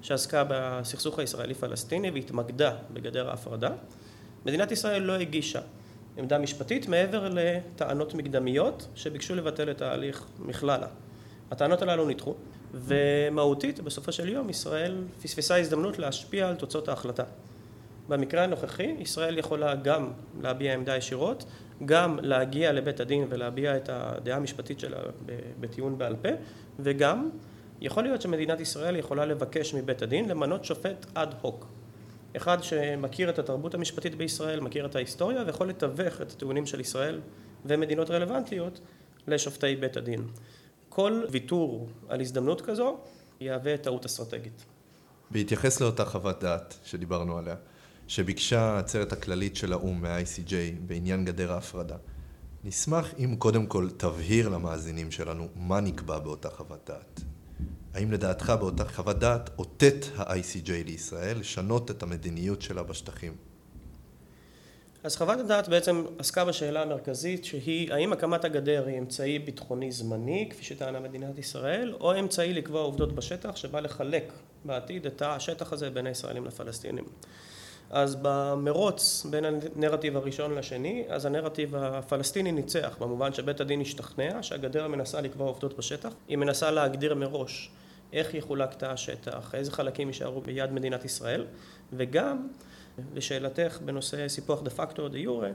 שעסקה 0.01 0.43
בסכסוך 0.49 1.19
הישראלי-פלסטיני 1.19 2.11
והתמקדה 2.11 2.75
בגדר 2.93 3.29
ההפרדה, 3.29 3.69
מדינת 4.45 4.71
ישראל 4.71 5.01
לא 5.01 5.13
הגישה 5.13 5.61
עמדה 6.17 6.37
משפטית 6.37 6.87
מעבר 6.87 7.29
לטענות 7.31 8.13
מקדמיות 8.13 8.87
שביקשו 8.95 9.35
לבטל 9.35 9.71
את 9.71 9.81
ההליך 9.81 10.25
מכללה. 10.39 10.87
הטענות 11.51 11.81
הללו 11.81 12.07
נדחו, 12.07 12.35
ומהותית 12.73 13.79
בסופו 13.79 14.11
של 14.11 14.29
יום 14.29 14.49
ישראל 14.49 15.03
פספסה 15.23 15.59
הזדמנות 15.59 15.99
להשפיע 15.99 16.49
על 16.49 16.55
תוצאות 16.55 16.87
ההחלטה. 16.89 17.23
במקרה 18.09 18.43
הנוכחי 18.43 18.95
ישראל 18.99 19.37
יכולה 19.37 19.75
גם 19.75 20.11
להביע 20.41 20.73
עמדה 20.73 20.97
ישירות, 20.97 21.45
גם 21.85 22.19
להגיע 22.21 22.71
לבית 22.71 22.99
הדין 22.99 23.27
ולהביע 23.29 23.77
את 23.77 23.89
הדעה 23.89 24.37
המשפטית 24.37 24.79
שלה 24.79 24.97
בטיעון 25.59 25.97
בעל 25.97 26.15
פה, 26.21 26.29
וגם 26.79 27.29
יכול 27.81 28.03
להיות 28.03 28.21
שמדינת 28.21 28.59
ישראל 28.59 28.95
יכולה 28.95 29.25
לבקש 29.25 29.73
מבית 29.73 30.01
הדין 30.01 30.29
למנות 30.29 30.65
שופט 30.65 31.05
אד 31.13 31.35
הוק. 31.41 31.67
אחד 32.37 32.63
שמכיר 32.63 33.29
את 33.29 33.39
התרבות 33.39 33.73
המשפטית 33.73 34.15
בישראל, 34.15 34.59
מכיר 34.59 34.85
את 34.85 34.95
ההיסטוריה 34.95 35.43
ויכול 35.45 35.69
לתווך 35.69 36.21
את 36.21 36.31
הטיעונים 36.31 36.65
של 36.65 36.79
ישראל 36.79 37.21
ומדינות 37.65 38.09
רלוונטיות 38.09 38.79
לשופטי 39.27 39.75
בית 39.75 39.97
הדין. 39.97 40.27
כל 40.89 41.23
ויתור 41.31 41.89
על 42.09 42.21
הזדמנות 42.21 42.61
כזו 42.61 42.97
יהווה 43.39 43.77
טעות 43.77 44.05
אסטרטגית. 44.05 44.65
בהתייחס 45.31 45.81
לאותה 45.81 46.05
חוות 46.05 46.43
דעת 46.43 46.77
שדיברנו 46.83 47.37
עליה, 47.37 47.55
שביקשה 48.07 48.61
העצרת 48.61 49.13
הכללית 49.13 49.55
של 49.55 49.73
האו"ם 49.73 50.01
מה-ICJ 50.01 50.53
בעניין 50.87 51.25
גדר 51.25 51.53
ההפרדה, 51.53 51.95
נשמח 52.63 53.13
אם 53.19 53.35
קודם 53.39 53.65
כל 53.65 53.89
תבהיר 53.97 54.49
למאזינים 54.49 55.11
שלנו 55.11 55.47
מה 55.55 55.81
נקבע 55.81 56.19
באותה 56.19 56.49
חוות 56.49 56.79
דעת. 56.87 57.21
האם 57.93 58.11
לדעתך 58.11 58.53
באותה 58.59 58.85
חוות 58.85 59.19
דעת 59.19 59.49
אותת 59.57 60.05
ה-ICJ 60.15 60.71
לישראל 60.85 61.39
לשנות 61.39 61.91
את 61.91 62.03
המדיניות 62.03 62.61
שלה 62.61 62.83
בשטחים? 62.83 63.33
אז 65.03 65.15
חוות 65.15 65.39
הדעת 65.39 65.67
בעצם 65.67 66.05
עסקה 66.17 66.45
בשאלה 66.45 66.81
המרכזית 66.81 67.45
שהיא 67.45 67.93
האם 67.93 68.13
הקמת 68.13 68.45
הגדר 68.45 68.85
היא 68.87 68.99
אמצעי 68.99 69.39
ביטחוני 69.39 69.91
זמני 69.91 70.47
כפי 70.49 70.63
שטענה 70.63 70.99
מדינת 70.99 71.37
ישראל 71.37 71.93
או 71.99 72.19
אמצעי 72.19 72.53
לקבוע 72.53 72.81
עובדות 72.81 73.15
בשטח 73.15 73.55
שבא 73.55 73.79
לחלק 73.79 74.33
בעתיד 74.65 75.05
את 75.05 75.21
השטח 75.21 75.73
הזה 75.73 75.89
בין 75.89 76.07
הישראלים 76.07 76.45
לפלסטינים. 76.45 77.05
אז 77.89 78.17
במרוץ 78.21 79.25
בין 79.29 79.45
הנרטיב 79.45 80.17
הראשון 80.17 80.55
לשני 80.55 81.05
אז 81.09 81.25
הנרטיב 81.25 81.75
הפלסטיני 81.75 82.51
ניצח 82.51 82.97
במובן 82.99 83.33
שבית 83.33 83.61
הדין 83.61 83.81
השתכנע 83.81 84.43
שהגדר 84.43 84.87
מנסה 84.87 85.21
לקבוע 85.21 85.47
עובדות 85.47 85.77
בשטח. 85.77 86.13
היא 86.27 86.37
מנסה 86.37 86.71
להגדיר 86.71 87.15
מראש 87.15 87.71
איך 88.13 88.33
יחולק 88.33 88.73
תא 88.73 88.85
השטח 88.85 89.55
איזה 89.55 89.71
חלקים 89.71 90.07
יישארו 90.07 90.41
ביד 90.41 90.71
מדינת 90.71 91.05
ישראל. 91.05 91.45
וגם 91.93 92.47
לשאלתך 93.15 93.79
בנושא 93.85 94.27
סיפוח 94.27 94.61
דה 94.61 94.69
פקטו 94.69 95.09
דה 95.09 95.17
יורה, 95.17 95.49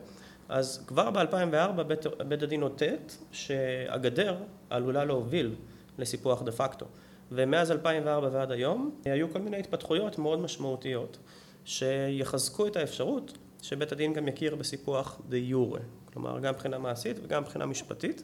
אז 0.49 0.85
כבר 0.87 1.11
ב-2004 1.11 1.83
בית, 1.83 2.07
בית 2.29 2.43
הדין 2.43 2.63
אותת 2.63 3.13
שהגדר 3.33 4.37
עלולה 4.71 5.05
להוביל 5.05 5.55
לסיפוח 5.99 6.43
דה 6.43 6.53
פקטו. 6.53 6.87
ומאז 7.33 7.71
2004 7.71 8.29
ועד 8.33 8.53
היום 8.53 8.91
היו 9.05 9.33
כל 9.33 9.39
מיני 9.39 9.59
התפתחויות 9.59 10.19
מאוד 10.19 10.39
משמעותיות 10.39 11.19
שיחזקו 11.65 12.67
את 12.67 12.77
האפשרות 12.77 13.39
שבית 13.63 13.93
הדין 13.93 14.13
גם 14.13 14.29
יכיר 14.29 14.55
בסיפוח 14.55 15.21
דה 15.29 15.37
יורה. 15.37 15.81
כלומר 16.13 16.41
גם 16.41 16.55
מבחינה 16.55 16.79
מעשית 16.79 17.17
וגם 17.23 17.43
מבחינה 17.43 17.67
משפטית. 17.67 18.23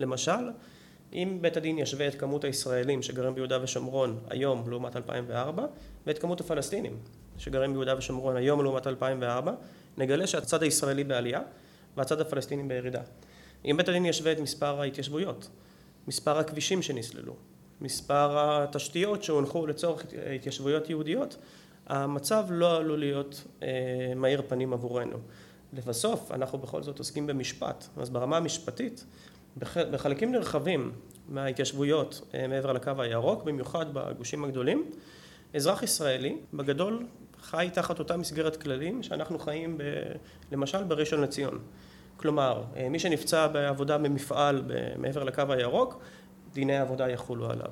למשל, 0.00 0.50
אם 1.12 1.38
בית 1.40 1.56
הדין 1.56 1.78
ישווה 1.78 2.08
את 2.08 2.14
כמות 2.14 2.44
הישראלים 2.44 3.02
שגרים 3.02 3.34
ביהודה 3.34 3.62
ושומרון 3.62 4.18
היום 4.30 4.70
לעומת 4.70 4.96
2004 4.96 5.66
ואת 6.06 6.18
כמות 6.18 6.40
הפלסטינים 6.40 6.96
שגרים 7.38 7.72
ביהודה 7.72 7.98
ושומרון 7.98 8.36
היום 8.36 8.62
לעומת 8.62 8.86
2004, 8.86 9.52
נגלה 9.96 10.26
שהצד 10.26 10.62
הישראלי 10.62 11.04
בעלייה 11.04 11.40
והצד 11.96 12.20
הפלסטיני 12.20 12.62
בירידה. 12.62 13.02
אם 13.64 13.76
בית 13.76 13.88
הדין 13.88 14.06
ישווה 14.06 14.32
את 14.32 14.40
מספר 14.40 14.80
ההתיישבויות, 14.80 15.48
מספר 16.08 16.38
הכבישים 16.38 16.82
שנסללו, 16.82 17.36
מספר 17.80 18.38
התשתיות 18.38 19.22
שהונחו 19.22 19.66
לצורך 19.66 20.04
התיישבויות 20.34 20.90
יהודיות, 20.90 21.36
המצב 21.86 22.44
לא 22.50 22.76
עלול 22.76 22.98
להיות 22.98 23.44
אה, 23.62 23.68
מאיר 24.16 24.42
פנים 24.48 24.72
עבורנו. 24.72 25.16
לבסוף, 25.72 26.32
אנחנו 26.32 26.58
בכל 26.58 26.82
זאת 26.82 26.98
עוסקים 26.98 27.26
במשפט, 27.26 27.84
אז 27.96 28.10
ברמה 28.10 28.36
המשפטית, 28.36 29.04
בחלקים 29.90 30.32
נרחבים 30.32 30.92
מההתיישבויות 31.28 32.20
אה, 32.34 32.46
מעבר 32.46 32.72
לקו 32.72 32.92
הירוק, 32.98 33.42
במיוחד 33.42 33.86
בגושים 33.92 34.44
הגדולים, 34.44 34.90
אזרח 35.54 35.82
ישראלי 35.82 36.36
בגדול 36.54 37.06
חי 37.40 37.70
תחת 37.72 37.98
אותה 37.98 38.16
מסגרת 38.16 38.56
כללים 38.56 39.02
שאנחנו 39.02 39.38
חיים 39.38 39.78
ב, 39.78 39.82
למשל 40.52 40.84
בראשון 40.84 41.20
לציון. 41.20 41.58
כלומר, 42.16 42.62
אה, 42.76 42.88
מי 42.88 42.98
שנפצע 42.98 43.46
בעבודה 43.46 43.98
במפעל 43.98 44.62
מעבר 44.98 45.24
לקו 45.24 45.42
הירוק, 45.48 46.00
דיני 46.52 46.76
העבודה 46.76 47.08
יחולו 47.08 47.50
עליו. 47.50 47.70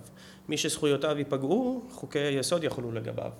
מי 0.49 0.57
שזכויותיו 0.57 1.19
ייפגעו, 1.19 1.83
חוקי 1.91 2.19
היסוד 2.19 2.65
יחולו 2.65 2.93
לגביו. 2.93 3.33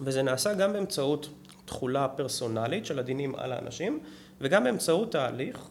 וזה 0.00 0.22
נעשה 0.22 0.54
גם 0.54 0.72
באמצעות 0.72 1.28
תכולה 1.64 2.08
פרסונלית 2.08 2.86
של 2.86 2.98
הדינים 2.98 3.34
על 3.34 3.52
האנשים, 3.52 4.00
וגם 4.40 4.64
באמצעות 4.64 5.12
תהליך 5.12 5.68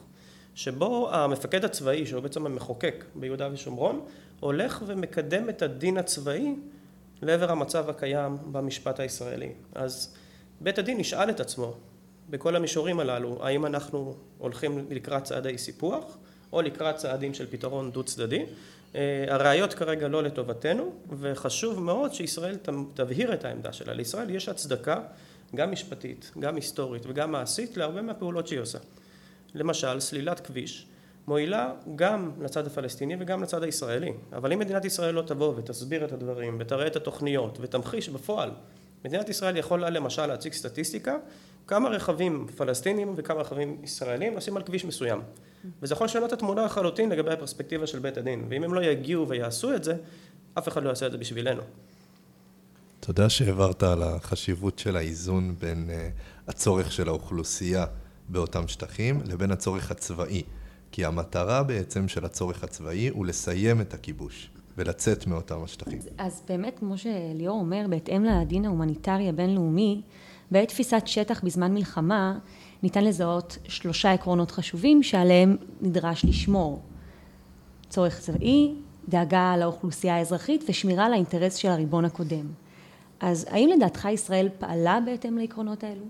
שבו 0.56 1.10
המפקד 1.12 1.66
הצבאי, 1.66 2.06
שהוא 2.06 2.22
בעצם 2.22 2.46
המחוקק 2.46 3.06
ביהודה 3.16 3.50
ושומרון, 3.54 4.06
הולך 4.40 4.84
ומקדם 4.86 5.50
את 5.50 5.62
הדין 5.62 5.98
הצבאי 5.98 6.56
לעבר 7.22 7.52
המצב 7.52 7.90
הקיים 7.90 8.38
במשפט 8.52 9.00
הישראלי. 9.00 9.52
אז 9.76 10.16
בית 10.62 10.78
הדין 10.78 10.98
נשאל 10.98 11.30
את 11.30 11.40
עצמו 11.40 11.74
בכל 12.30 12.56
המישורים 12.56 13.00
הללו, 13.00 13.46
האם 13.46 13.66
אנחנו 13.66 14.16
הולכים 14.38 14.86
לקראת 14.90 15.24
צעדי 15.24 15.58
סיפוח 15.58 16.18
או 16.54 16.62
לקראת 16.62 16.96
צעדים 16.96 17.34
של 17.34 17.48
פתרון 17.50 17.92
דו 17.92 18.04
צדדי. 18.04 18.46
אה, 18.96 19.26
הראיות 19.28 19.74
כרגע 19.74 20.08
לא 20.08 20.24
לטובתנו 20.24 20.94
וחשוב 21.20 21.80
מאוד 21.80 22.14
שישראל 22.14 22.58
תבהיר 22.94 23.34
את 23.34 23.46
העמדה 23.46 23.74
שלה. 23.74 23.94
לישראל 23.94 24.30
יש 24.30 24.50
הצדקה 24.50 25.02
גם 25.56 25.72
משפטית, 25.72 26.32
גם 26.40 26.56
היסטורית 26.56 27.04
וגם 27.06 27.32
מעשית 27.32 27.78
להרבה 27.78 28.02
מהפעולות 28.02 28.48
שהיא 28.48 28.60
עושה. 28.60 28.78
למשל 29.56 30.00
סלילת 30.00 30.40
כביש 30.40 30.88
מועילה 31.28 31.74
גם 31.96 32.32
לצד 32.42 32.68
הפלסטיני 32.68 33.16
וגם 33.20 33.44
לצד 33.44 33.64
הישראלי. 33.64 34.14
אבל 34.34 34.54
אם 34.54 34.60
מדינת 34.60 34.86
ישראל 34.86 35.16
לא 35.16 35.22
תבוא 35.22 35.54
ותסביר 35.58 36.06
את 36.06 36.12
הדברים 36.12 36.58
ותראה 36.60 36.88
את 36.88 36.96
התוכניות 36.96 37.58
ותמחיש 37.62 38.10
בפועל, 38.10 38.52
מדינת 39.06 39.30
ישראל 39.30 39.58
יכולה 39.58 39.90
למשל 39.90 40.26
להציג 40.26 40.54
סטטיסטיקה 40.54 41.16
כמה 41.68 41.90
רכבים 41.90 42.48
פלסטינים 42.58 43.14
וכמה 43.16 43.40
רכבים 43.40 43.78
ישראלים 43.84 44.34
נוסעים 44.34 44.58
על 44.58 44.64
כביש 44.64 44.86
מסוים. 44.86 45.22
וזה 45.82 45.94
יכול 45.94 46.06
לשנות 46.06 46.28
את 46.28 46.34
התמונה 46.34 46.66
לחלוטין 46.66 47.10
לגבי 47.10 47.32
הפרספקטיבה 47.32 47.88
של 47.88 48.00
בית 48.00 48.18
הדין. 48.18 48.46
ואם 48.50 48.64
הם 48.64 48.74
לא 48.74 48.84
יגיעו 48.84 49.30
ויעשו 49.30 49.76
את 49.76 49.84
זה, 49.84 49.96
אף 50.58 50.68
אחד 50.68 50.84
לא 50.84 50.90
יעשה 50.90 51.08
את 51.08 51.12
זה 51.12 51.18
בשבילנו. 51.18 51.62
תודה 53.00 53.30
שהעברת 53.30 53.84
על 53.84 54.04
החשיבות 54.04 54.80
של 54.80 54.98
האיזון 54.98 55.56
בין 55.60 55.90
uh, 55.90 56.50
הצורך 56.50 56.92
של 56.92 57.08
האוכלוסייה 57.08 57.86
באותם 58.30 58.68
שטחים 58.68 59.22
לבין 59.26 59.52
הצורך 59.52 59.92
הצבאי. 59.92 60.44
כי 60.92 61.06
המטרה 61.06 61.64
בעצם 61.64 62.08
של 62.08 62.26
הצורך 62.26 62.64
הצבאי 62.64 63.08
הוא 63.08 63.26
לסיים 63.26 63.82
את 63.82 63.94
הכיבוש. 63.94 64.50
ולצאת 64.78 65.28
מאותם 65.28 65.64
השטחים. 65.64 65.98
אז, 65.98 66.10
אז 66.18 66.44
באמת, 66.48 66.80
כמו 66.80 66.98
שליאור 66.98 67.60
אומר, 67.60 67.86
בהתאם 67.90 68.24
לדין 68.24 68.66
ההומניטרי 68.66 69.30
הבינלאומי, 69.30 70.02
בעת 70.54 70.68
תפיסת 70.68 71.02
שטח 71.06 71.44
בזמן 71.44 71.74
מלחמה, 71.74 72.38
ניתן 72.84 73.04
לזהות 73.04 73.58
שלושה 73.68 74.12
עקרונות 74.12 74.52
חשובים 74.52 75.04
שעליהם 75.04 75.58
נדרש 75.82 76.26
לשמור. 76.26 76.82
צורך 77.90 78.20
צבאי, 78.20 78.74
דאגה 79.10 79.56
לאוכלוסייה 79.58 80.16
האזרחית 80.16 80.64
ושמירה 80.70 81.06
על 81.06 81.14
האינטרס 81.14 81.56
של 81.56 81.68
הריבון 81.68 82.06
הקודם. 82.06 82.48
אז 83.20 83.46
האם 83.50 83.70
לדעתך 83.70 84.08
ישראל 84.12 84.50
פעלה 84.60 85.00
בהתאם 85.06 85.38
לעקרונות 85.38 85.84
האלו? 85.84 86.06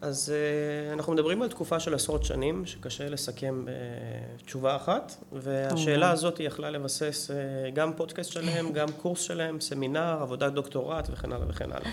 אז 0.00 0.32
אה, 0.32 0.92
אנחנו 0.92 1.12
מדברים 1.12 1.42
על 1.42 1.48
תקופה 1.48 1.80
של 1.80 1.94
עשרות 1.94 2.24
שנים, 2.24 2.66
שקשה 2.66 3.08
לסכם 3.08 3.64
בתשובה 3.64 4.76
אחת, 4.76 5.24
והשאלה 5.32 6.10
הזאת 6.10 6.38
היא 6.38 6.46
יכלה 6.46 6.70
לבסס 6.70 7.30
אה, 7.30 7.70
גם 7.70 7.92
פודקאסט 7.92 8.32
שלם, 8.32 8.72
גם 8.72 8.88
קורס 9.02 9.20
שלם, 9.20 9.60
סמינר, 9.60 10.18
עבודת 10.22 10.52
דוקטורט 10.52 11.08
וכן 11.12 11.32
הלאה 11.32 11.46
וכן 11.48 11.72
הלאה. 11.72 11.90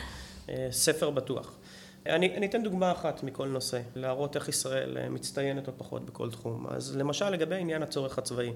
אה, 0.49 0.67
ספר 0.71 1.09
בטוח. 1.09 1.57
אני, 2.05 2.35
אני 2.35 2.45
אתן 2.45 2.63
דוגמה 2.63 2.91
אחת 2.91 3.23
מכל 3.23 3.47
נושא, 3.47 3.81
להראות 3.95 4.35
איך 4.35 4.49
ישראל 4.49 5.09
מצטיינת 5.09 5.67
או 5.67 5.73
פחות 5.77 6.05
בכל 6.05 6.31
תחום. 6.31 6.67
אז 6.69 6.97
למשל 6.97 7.29
לגבי 7.29 7.55
עניין 7.55 7.83
הצורך 7.83 8.17
הצבאי. 8.17 8.51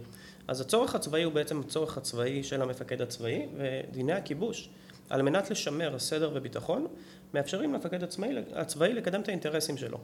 אז 0.48 0.62
הצורך 0.62 0.96
הצבאי 0.96 1.24
הוא 1.24 1.34
בעצם 1.34 1.60
הצורך 1.60 1.98
הצבאי 1.98 2.44
של 2.44 2.62
המפקד 2.62 3.02
הצבאי, 3.02 3.48
ודיני 3.58 4.14
הכיבוש, 4.14 4.70
על 5.10 5.22
מנת 5.22 5.52
לשמר 5.52 6.00
סדר 6.00 6.32
וביטחון, 6.34 6.88
מאפשרים 7.34 7.74
למפקד 7.74 8.04
הצבאי, 8.04 8.36
הצבאי 8.54 8.94
לקדם 8.94 9.22
את 9.22 9.28
האינטרסים 9.28 9.78
שלו. 9.78 9.98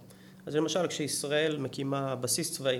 אז 0.45 0.55
למשל 0.55 0.87
כשישראל 0.87 1.57
מקימה 1.57 2.15
בסיס 2.15 2.51
צבאי 2.51 2.79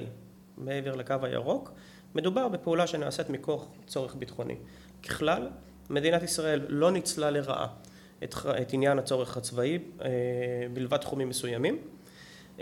מעבר 0.58 0.96
לקו 0.96 1.16
הירוק, 1.22 1.72
מדובר 2.16 2.48
בפעולה 2.48 2.88
שנעשית 2.88 3.30
מכוח 3.30 3.68
צורך 3.88 4.16
ביטחוני. 4.16 4.56
ככלל, 5.04 5.50
מדינת 5.90 6.24
ישראל 6.24 6.62
לא 6.70 6.92
ניצלה 6.92 7.32
לרעה 7.32 7.68
את, 8.24 8.36
את 8.62 8.74
עניין 8.74 9.00
הצורך 9.00 9.38
הצבאי 9.38 9.80
אה, 10.02 10.10
בלבד 10.74 10.98
תחומים 10.98 11.30
מסוימים. 11.30 11.78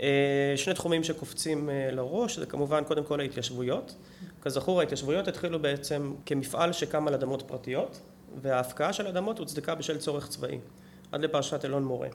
אה, 0.00 0.52
שני 0.56 0.74
תחומים 0.74 1.04
שקופצים 1.04 1.70
אה, 1.70 1.90
לראש 1.92 2.38
זה 2.38 2.46
כמובן 2.46 2.84
קודם 2.84 3.04
כל 3.04 3.20
ההתיישבויות. 3.20 3.94
כזכור 4.42 4.80
ההתיישבויות 4.80 5.28
התחילו 5.28 5.58
בעצם 5.58 6.14
כמפעל 6.26 6.72
שקם 6.72 7.08
על 7.08 7.14
אדמות 7.14 7.42
פרטיות 7.42 8.00
וההפקעה 8.42 8.92
של 8.92 9.06
אדמות 9.06 9.38
הוצדקה 9.38 9.74
בשל 9.74 9.98
צורך 9.98 10.28
צבאי 10.28 10.58
עד 11.12 11.20
לפרשת 11.20 11.64
אלון 11.64 11.84
מורה. 11.84 12.08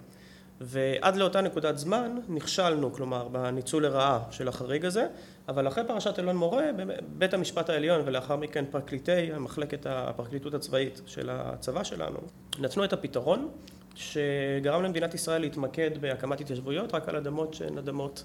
ועד 0.64 1.16
לאותה 1.16 1.42
נקודת 1.42 1.78
זמן 1.78 2.18
נכשלנו, 2.30 2.94
כלומר, 2.94 3.28
בניצול 3.28 3.84
לרעה 3.84 4.20
של 4.32 4.48
החריג 4.48 4.86
הזה, 4.86 5.08
אבל 5.48 5.68
אחרי 5.68 5.84
פרשת 5.88 6.20
אלון 6.20 6.36
מורה, 6.36 6.64
בית 7.08 7.34
המשפט 7.34 7.70
העליון 7.70 8.02
ולאחר 8.06 8.36
מכן 8.36 8.66
פרקליטי 8.72 9.32
מחלקת 9.40 9.86
הפרקליטות 9.90 10.54
הצבאית 10.54 11.02
של 11.06 11.30
הצבא 11.32 11.84
שלנו, 11.84 12.20
נתנו 12.60 12.84
את 12.84 12.94
הפתרון 12.94 13.50
שגרם 13.96 14.84
למדינת 14.84 15.14
ישראל 15.14 15.42
להתמקד 15.42 15.92
בהקמת 16.02 16.42
התיישבויות 16.42 16.96
רק 16.96 17.10
על 17.10 17.16
אדמות 17.16 17.54
שהן 17.54 17.78
אדמות 17.78 18.24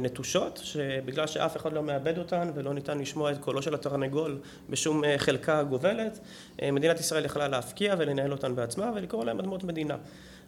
נטושות, 0.00 0.60
שבגלל 0.64 1.26
שאף 1.26 1.56
אחד 1.56 1.72
לא 1.72 1.82
מאבד 1.82 2.18
אותן 2.18 2.50
ולא 2.54 2.74
ניתן 2.74 2.98
לשמוע 2.98 3.32
את 3.32 3.38
קולו 3.38 3.62
של 3.62 3.74
התרנגול 3.74 4.38
בשום 4.70 5.04
אה, 5.04 5.18
חלקה 5.18 5.62
גובלת, 5.62 6.18
אה, 6.62 6.70
מדינת 6.70 7.00
ישראל 7.00 7.24
יכלה 7.24 7.48
להפקיע 7.48 7.94
ולנהל 7.98 8.32
אותן 8.32 8.56
בעצמה 8.56 8.90
ולקרוא 8.94 9.24
להן 9.24 9.38
אדמות 9.38 9.64
מדינה. 9.64 9.96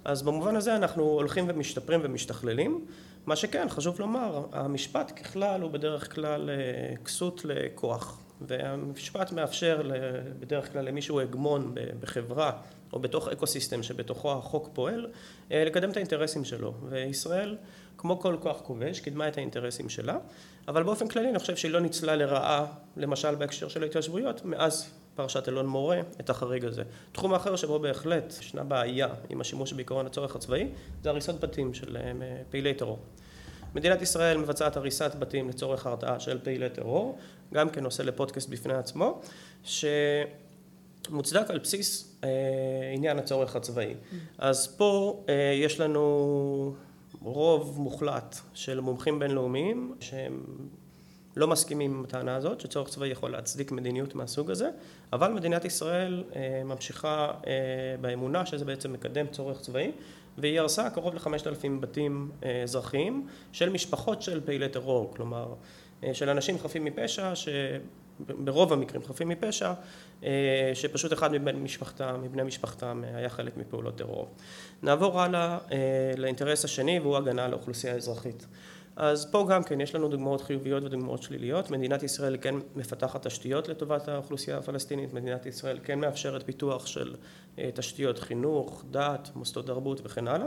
אז 0.04 0.22
במובן 0.22 0.56
הזה 0.56 0.76
אנחנו 0.76 1.02
הולכים 1.02 1.44
ומשתפרים 1.48 2.00
ומשתכללים. 2.02 2.86
מה 3.26 3.36
שכן, 3.36 3.68
חשוב 3.68 4.00
לומר, 4.00 4.46
המשפט 4.52 5.12
ככלל 5.20 5.60
הוא 5.62 5.70
בדרך 5.70 6.14
כלל 6.14 6.50
כסות 7.04 7.40
לכוח. 7.44 8.27
והמשפט 8.40 9.32
מאפשר 9.32 9.90
בדרך 10.40 10.72
כלל 10.72 10.84
למי 10.84 11.02
שהוא 11.02 11.20
הגמון 11.20 11.74
בחברה 12.00 12.52
או 12.92 12.98
בתוך 12.98 13.28
אקו 13.28 13.46
סיסטם 13.46 13.82
שבתוכו 13.82 14.32
החוק 14.32 14.70
פועל, 14.72 15.06
לקדם 15.50 15.90
את 15.90 15.96
האינטרסים 15.96 16.44
שלו. 16.44 16.74
וישראל 16.88 17.56
כמו 17.98 18.20
כל 18.20 18.36
כוח 18.40 18.60
כובש, 18.60 19.00
קידמה 19.00 19.28
את 19.28 19.36
האינטרסים 19.38 19.88
שלה, 19.88 20.16
אבל 20.68 20.82
באופן 20.82 21.08
כללי 21.08 21.28
אני 21.28 21.38
חושב 21.38 21.56
שהיא 21.56 21.72
לא 21.72 21.80
ניצלה 21.80 22.16
לרעה, 22.16 22.66
למשל 22.96 23.34
בהקשר 23.34 23.68
של 23.68 23.82
ההתיישבויות, 23.82 24.44
מאז 24.44 24.90
פרשת 25.14 25.48
אלון 25.48 25.66
מורה, 25.66 26.00
את 26.20 26.30
החריג 26.30 26.64
הזה. 26.64 26.82
תחום 27.12 27.34
אחר 27.34 27.56
שבו 27.56 27.78
בהחלט 27.78 28.34
ישנה 28.40 28.64
בעיה 28.64 29.08
עם 29.30 29.40
השימוש 29.40 29.72
בעקרון 29.72 30.06
הצורך 30.06 30.36
הצבאי, 30.36 30.68
זה 31.02 31.10
הריסות 31.10 31.40
בתים 31.40 31.74
של 31.74 31.96
אה, 31.96 32.12
פעילי 32.50 32.74
טרור. 32.74 32.98
מדינת 33.74 34.02
ישראל 34.02 34.36
מבצעת 34.36 34.76
הריסת 34.76 35.14
בתים 35.18 35.48
לצורך 35.48 35.86
הרתעה 35.86 36.20
של 36.20 36.38
פעילי 36.42 36.70
טרור, 36.70 37.18
גם 37.54 37.68
כנושא 37.68 38.02
לפודקאסט 38.02 38.48
בפני 38.48 38.74
עצמו, 38.74 39.20
שמוצדק 39.64 41.50
על 41.50 41.58
בסיס 41.58 42.16
אה, 42.24 42.28
עניין 42.94 43.18
הצורך 43.18 43.56
הצבאי. 43.56 43.94
אז 44.38 44.66
פה 44.76 45.24
אה, 45.28 45.52
יש 45.54 45.80
לנו 45.80 46.74
רוב 47.22 47.80
מוחלט 47.80 48.36
של 48.54 48.80
מומחים 48.80 49.18
בינלאומיים 49.18 49.94
שהם 50.00 50.42
לא 51.38 51.46
מסכימים 51.48 51.94
עם 51.94 52.04
הטענה 52.04 52.36
הזאת 52.36 52.60
שצורך 52.60 52.88
צבאי 52.88 53.08
יכול 53.08 53.30
להצדיק 53.30 53.72
מדיניות 53.72 54.14
מהסוג 54.14 54.50
הזה 54.50 54.70
אבל 55.12 55.32
מדינת 55.32 55.64
ישראל 55.64 56.24
אה, 56.36 56.62
ממשיכה 56.64 57.32
אה, 57.46 57.52
באמונה 58.00 58.46
שזה 58.46 58.64
בעצם 58.64 58.92
מקדם 58.92 59.26
צורך 59.26 59.60
צבאי 59.60 59.92
והיא 60.38 60.60
הרסה 60.60 60.90
קרוב 60.90 61.14
לחמשת 61.14 61.46
אלפים 61.46 61.80
בתים 61.80 62.30
אה, 62.44 62.62
אזרחיים 62.62 63.26
של 63.52 63.68
משפחות 63.68 64.22
של 64.22 64.40
פעילי 64.44 64.68
טרור 64.68 65.12
כלומר 65.16 65.54
של 66.12 66.28
אנשים 66.28 66.58
חפים 66.58 66.84
מפשע 66.84 67.34
ברוב 68.20 68.72
המקרים 68.72 69.02
חפים 69.02 69.28
מפשע, 69.28 69.72
אה, 70.24 70.70
שפשוט 70.74 71.12
אחד 71.12 71.32
מבני 71.32 71.52
משפחתם, 71.52 72.20
מבני 72.22 72.42
משפחתם 72.42 73.02
אה, 73.04 73.16
היה 73.16 73.28
חלק 73.28 73.56
מפעולות 73.56 73.98
טרור. 73.98 74.28
נעבור 74.82 75.20
הלאה 75.20 75.58
אה, 75.72 75.78
לאינטרס 76.16 76.64
השני 76.64 76.98
והוא 76.98 77.16
הגנה 77.16 77.44
על 77.44 77.52
האוכלוסייה 77.52 77.94
האזרחית. 77.94 78.46
אז 78.96 79.30
פה 79.30 79.46
גם 79.50 79.62
כן 79.62 79.80
יש 79.80 79.94
לנו 79.94 80.08
דוגמאות 80.08 80.40
חיוביות 80.40 80.84
ודוגמאות 80.84 81.22
שליליות. 81.22 81.70
מדינת 81.70 82.02
ישראל 82.02 82.36
כן 82.40 82.54
מפתחת 82.76 83.26
תשתיות 83.26 83.68
לטובת 83.68 84.08
האוכלוסייה 84.08 84.58
הפלסטינית, 84.58 85.14
מדינת 85.14 85.46
ישראל 85.46 85.78
כן 85.84 85.98
מאפשרת 85.98 86.46
פיתוח 86.46 86.86
של 86.86 87.14
אה, 87.14 87.18
תשתיות 87.74 88.18
חינוך, 88.18 88.84
דת, 88.90 89.30
מוסדות 89.34 89.66
תרבות 89.66 90.00
וכן 90.04 90.28
הלאה. 90.28 90.46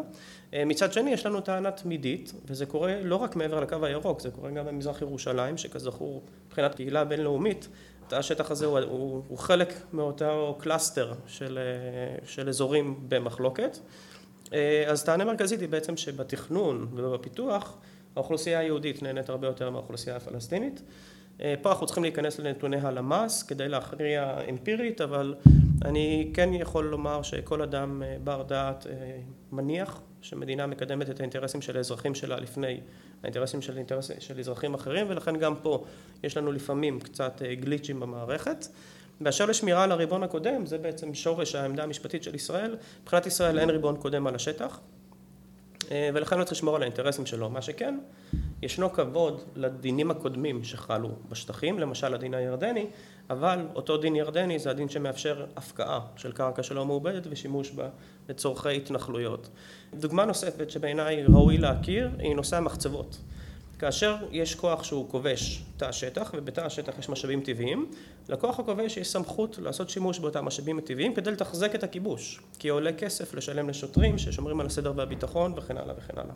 אה, 0.54 0.66
מצד 0.66 0.94
שני 0.94 1.12
יש 1.12 1.26
לנו 1.26 1.42
טענה 1.42 1.72
תמידית, 1.72 2.34
וזה 2.46 2.66
קורה 2.66 3.02
לא 3.02 3.16
רק 3.16 3.36
מעבר 3.36 3.60
לקו 3.60 3.86
הירוק, 3.86 4.22
זה 4.22 4.32
קורה 4.32 4.52
גם 4.52 4.66
במזרח 4.66 5.02
ירושלים, 5.02 5.58
שכזכור 5.58 6.24
מבחינת 6.48 6.76
קהילה 6.76 7.04
בינלאומית, 7.04 7.68
השטח 8.12 8.52
הזה 8.52 8.66
הוא, 8.66 8.80
הוא, 8.80 9.24
הוא 9.28 9.38
חלק 9.38 9.74
מאותו 9.94 10.58
cluster 10.60 11.14
של, 11.28 11.58
אה, 11.58 12.28
של 12.28 12.50
אזורים 12.50 13.00
במחלוקת. 13.08 13.78
אז 14.88 15.04
טענה 15.04 15.26
מרכזית 15.26 15.60
היא 15.60 15.70
בעצם 15.70 15.98
שבתכנון 15.98 16.88
ובפיתוח 16.96 17.78
האוכלוסייה 18.16 18.60
היהודית 18.60 19.04
נהנית 19.04 19.30
הרבה 19.30 19.48
יותר 19.48 19.70
מהאוכלוסייה 19.70 20.16
הפלסטינית. 20.16 20.82
אה, 21.44 21.54
פה 21.62 21.70
אנחנו 21.70 21.86
צריכים 21.86 22.04
להיכנס 22.04 22.40
לנתוני 22.40 22.78
הלמ"ס 22.78 23.44
כדי 23.44 23.70
להכריע 23.70 24.38
אמפירית, 24.50 25.02
אבל 25.02 25.36
אני 25.86 26.32
כן 26.34 26.50
יכול 26.54 26.86
לומר 26.86 27.22
שכל 27.22 27.62
אדם 27.62 28.04
אה, 28.04 28.18
בר 28.24 28.44
דעת 28.44 28.88
אה, 28.88 29.18
מניח 29.52 30.02
שמדינה 30.22 30.68
מקדמת 30.68 31.10
את 31.10 31.20
האינטרסים 31.20 31.62
של 31.62 31.78
האזרחים 31.78 32.16
שלה 32.16 32.40
לפני 32.40 32.80
האינטרסים 33.24 33.62
של, 33.62 33.78
אינטרס, 33.78 34.12
של 34.20 34.40
אזרחים 34.40 34.74
אחרים, 34.74 35.06
ולכן 35.10 35.38
גם 35.38 35.56
פה 35.56 35.84
יש 36.24 36.38
לנו 36.38 36.52
לפעמים 36.52 37.00
קצת 37.00 37.42
גליצ'ים 37.60 38.00
במערכת. 38.00 38.68
באשר 39.22 39.46
לשמירה 39.46 39.84
על 39.84 39.92
הריבון 39.92 40.24
הקודם, 40.24 40.66
זה 40.66 40.78
בעצם 40.78 41.14
שורש 41.14 41.56
העמדה 41.56 41.84
המשפטית 41.84 42.24
של 42.24 42.36
ישראל. 42.36 42.76
מבחינת 43.02 43.26
ישראל 43.26 43.60
אין 43.60 43.70
ריבון 43.70 43.98
קודם 43.98 44.28
על 44.28 44.36
השטח. 44.36 44.80
ולכן 45.92 46.40
לא 46.40 46.44
צריך 46.44 46.58
לשמור 46.58 46.76
על 46.76 46.82
האינטרסים 46.82 47.26
שלו. 47.26 47.50
מה 47.50 47.62
שכן, 47.62 47.98
ישנו 48.62 48.94
כבוד 48.94 49.42
לדינים 49.56 50.12
הקודמים 50.12 50.64
שחלו 50.64 51.10
בשטחים, 51.30 51.80
למשל 51.80 52.14
הדין 52.14 52.34
הירדני, 52.34 52.86
אבל 53.30 53.68
אותו 53.76 53.98
דין 53.98 54.16
ירדני 54.16 54.60
זה 54.60 54.70
הדין 54.70 54.90
שמאפשר 54.90 55.46
הפקעה 55.56 56.00
של 56.18 56.32
קרקע 56.32 56.64
שלא 56.64 56.86
מעובדת 56.86 57.28
ושימוש 57.30 57.72
בה 57.72 57.90
לצורכי 58.30 58.78
התנחלויות. 58.78 59.50
דוגמה 59.94 60.26
נוספת 60.26 60.72
שבעיניי 60.72 61.24
ראוי 61.24 61.58
להכיר 61.58 62.10
היא 62.20 62.36
נושא 62.36 62.58
המחצבות. 62.58 63.18
כאשר 63.80 64.16
יש 64.32 64.56
כוח 64.56 64.84
שהוא 64.84 65.10
כובש 65.10 65.64
תא 65.78 65.86
השטח 65.86 66.32
ובתא 66.38 66.62
השטח 66.62 67.00
יש 67.00 67.10
משאבים 67.10 67.42
טבעיים 67.42 67.92
לכוח 68.30 68.60
הכובש 68.60 68.98
יש 68.98 69.10
סמכות 69.10 69.58
לעשות 69.58 69.90
שימוש 69.90 70.20
באותם 70.20 70.46
משאבים 70.46 70.78
הטבעיים 70.78 71.14
כדי 71.14 71.32
לתחזק 71.32 71.76
את 71.76 71.84
הכיבוש 71.84 72.40
כי 72.60 72.70
עולה 72.70 72.94
כסף 72.94 73.34
לשלם 73.34 73.70
לשוטרים 73.70 74.18
ששומרים 74.18 74.60
על 74.60 74.66
הסדר 74.66 74.94
והביטחון 74.96 75.54
וכן 75.58 75.78
הלאה 75.78 75.96
וכן 75.98 76.14
הלאה 76.18 76.34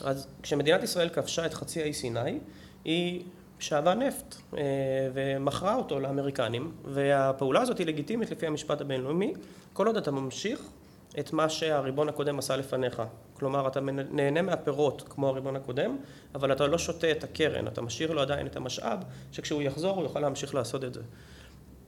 אז 0.00 0.26
כשמדינת 0.42 0.82
ישראל 0.82 1.08
כבשה 1.08 1.46
את 1.46 1.54
חצי 1.54 1.82
האי 1.82 1.92
סיני 1.92 2.38
היא 2.84 3.22
שאבה 3.58 3.94
נפט 3.94 4.36
אה, 4.56 4.62
ומכרה 5.14 5.74
אותו 5.74 6.00
לאמריקנים 6.00 6.72
והפעולה 6.84 7.60
הזאת 7.60 7.78
היא 7.78 7.86
לגיטימית 7.86 8.30
לפי 8.30 8.46
המשפט 8.46 8.80
הבינלאומי 8.80 9.34
כל 9.72 9.86
עוד 9.86 9.96
אתה 9.96 10.10
ממשיך 10.10 10.60
את 11.18 11.32
מה 11.32 11.48
שהריבון 11.48 12.08
הקודם 12.08 12.38
עשה 12.38 12.56
לפניך. 12.56 13.02
כלומר, 13.34 13.68
אתה 13.68 13.80
נהנה 14.10 14.42
מהפירות 14.42 15.04
כמו 15.08 15.28
הריבון 15.28 15.56
הקודם, 15.56 15.96
אבל 16.34 16.52
אתה 16.52 16.66
לא 16.66 16.78
שותה 16.78 17.10
את 17.10 17.24
הקרן, 17.24 17.66
אתה 17.66 17.82
משאיר 17.82 18.12
לו 18.12 18.20
עדיין 18.20 18.46
את 18.46 18.56
המשאב, 18.56 18.98
שכשהוא 19.32 19.62
יחזור 19.62 19.96
הוא 19.96 20.02
יוכל 20.02 20.20
להמשיך 20.20 20.54
לעשות 20.54 20.84
את 20.84 20.94
זה. 20.94 21.00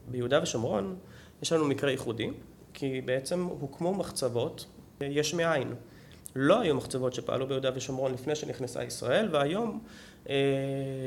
ביהודה 0.07 0.39
ושומרון 0.43 0.95
יש 1.41 1.53
לנו 1.53 1.67
מקרה 1.67 1.91
ייחודי, 1.91 2.29
כי 2.73 3.01
בעצם 3.01 3.43
הוקמו 3.43 3.93
מחצבות 3.93 4.65
יש 5.01 5.33
מאין. 5.33 5.73
לא 6.39 6.59
היו 6.59 6.75
מחצבות 6.75 7.13
שפעלו 7.13 7.47
ביהודה 7.47 7.69
ושומרון 7.75 8.13
לפני 8.13 8.35
שנכנסה 8.35 8.83
ישראל, 8.83 9.29
והיום, 9.31 9.79
אה, 10.29 10.35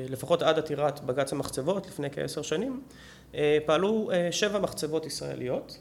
לפחות 0.09 0.43
עד 0.43 0.59
עתירת 0.59 1.01
בג"ץ 1.01 1.33
המחצבות 1.33 1.87
לפני 1.87 2.11
כעשר 2.11 2.43
שנים, 2.43 2.83
אה, 3.35 3.59
פעלו 3.67 4.11
אה, 4.13 4.33
שבע 4.33 4.59
מחצבות 4.59 5.07
ישראליות, 5.07 5.79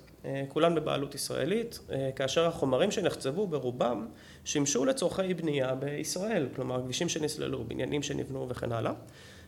כולן 0.47 0.75
בבעלות 0.75 1.15
ישראלית, 1.15 1.79
כאשר 2.15 2.47
החומרים 2.47 2.91
שנחצבו 2.91 3.47
ברובם 3.47 4.07
שימשו 4.45 4.85
לצורכי 4.85 5.33
בנייה 5.33 5.75
בישראל, 5.75 6.47
כלומר 6.55 6.81
כבישים 6.81 7.09
שנסללו, 7.09 7.63
בניינים 7.63 8.03
שנבנו 8.03 8.49
וכן 8.49 8.71
הלאה, 8.71 8.91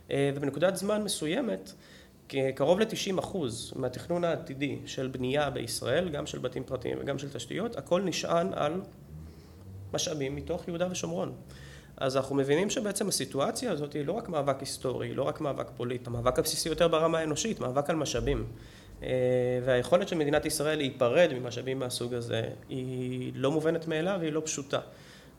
ובנקודת 0.09 0.75
זמן 0.75 1.03
מסוימת 1.03 1.71
קרוב 2.55 2.79
ל-90% 2.79 3.37
מהתכנון 3.75 4.23
העתידי 4.23 4.79
של 4.85 5.07
בנייה 5.07 5.49
בישראל, 5.49 6.09
גם 6.09 6.25
של 6.25 6.39
בתים 6.39 6.63
פרטיים 6.63 6.97
וגם 7.01 7.19
של 7.19 7.29
תשתיות, 7.29 7.75
הכל 7.75 8.01
נשען 8.01 8.47
על 8.53 8.81
משאבים 9.93 10.35
מתוך 10.35 10.67
יהודה 10.67 10.87
ושומרון. 10.91 11.33
אז 11.97 12.17
אנחנו 12.17 12.35
מבינים 12.35 12.69
שבעצם 12.69 13.07
הסיטואציה 13.07 13.71
הזאת 13.71 13.93
היא 13.93 14.05
לא 14.05 14.13
רק 14.13 14.29
מאבק 14.29 14.59
היסטורי, 14.59 15.07
היא 15.07 15.15
לא 15.15 15.23
רק 15.23 15.41
מאבק 15.41 15.67
פוליטי, 15.77 16.03
המאבק 16.07 16.39
הבסיסי 16.39 16.69
יותר 16.69 16.87
ברמה 16.87 17.19
האנושית, 17.19 17.59
מאבק 17.59 17.89
על 17.89 17.95
משאבים. 17.95 18.45
אה, 19.03 19.09
והיכולת 19.65 20.07
של 20.07 20.15
מדינת 20.15 20.45
ישראל 20.45 20.77
להיפרד 20.77 21.33
ממשאבים 21.33 21.79
מהסוג 21.79 22.13
הזה 22.13 22.49
היא 22.69 23.31
לא 23.35 23.51
מובנת 23.51 23.87
מאליו 23.87 24.17
והיא 24.19 24.31
לא 24.31 24.41
פשוטה. 24.45 24.79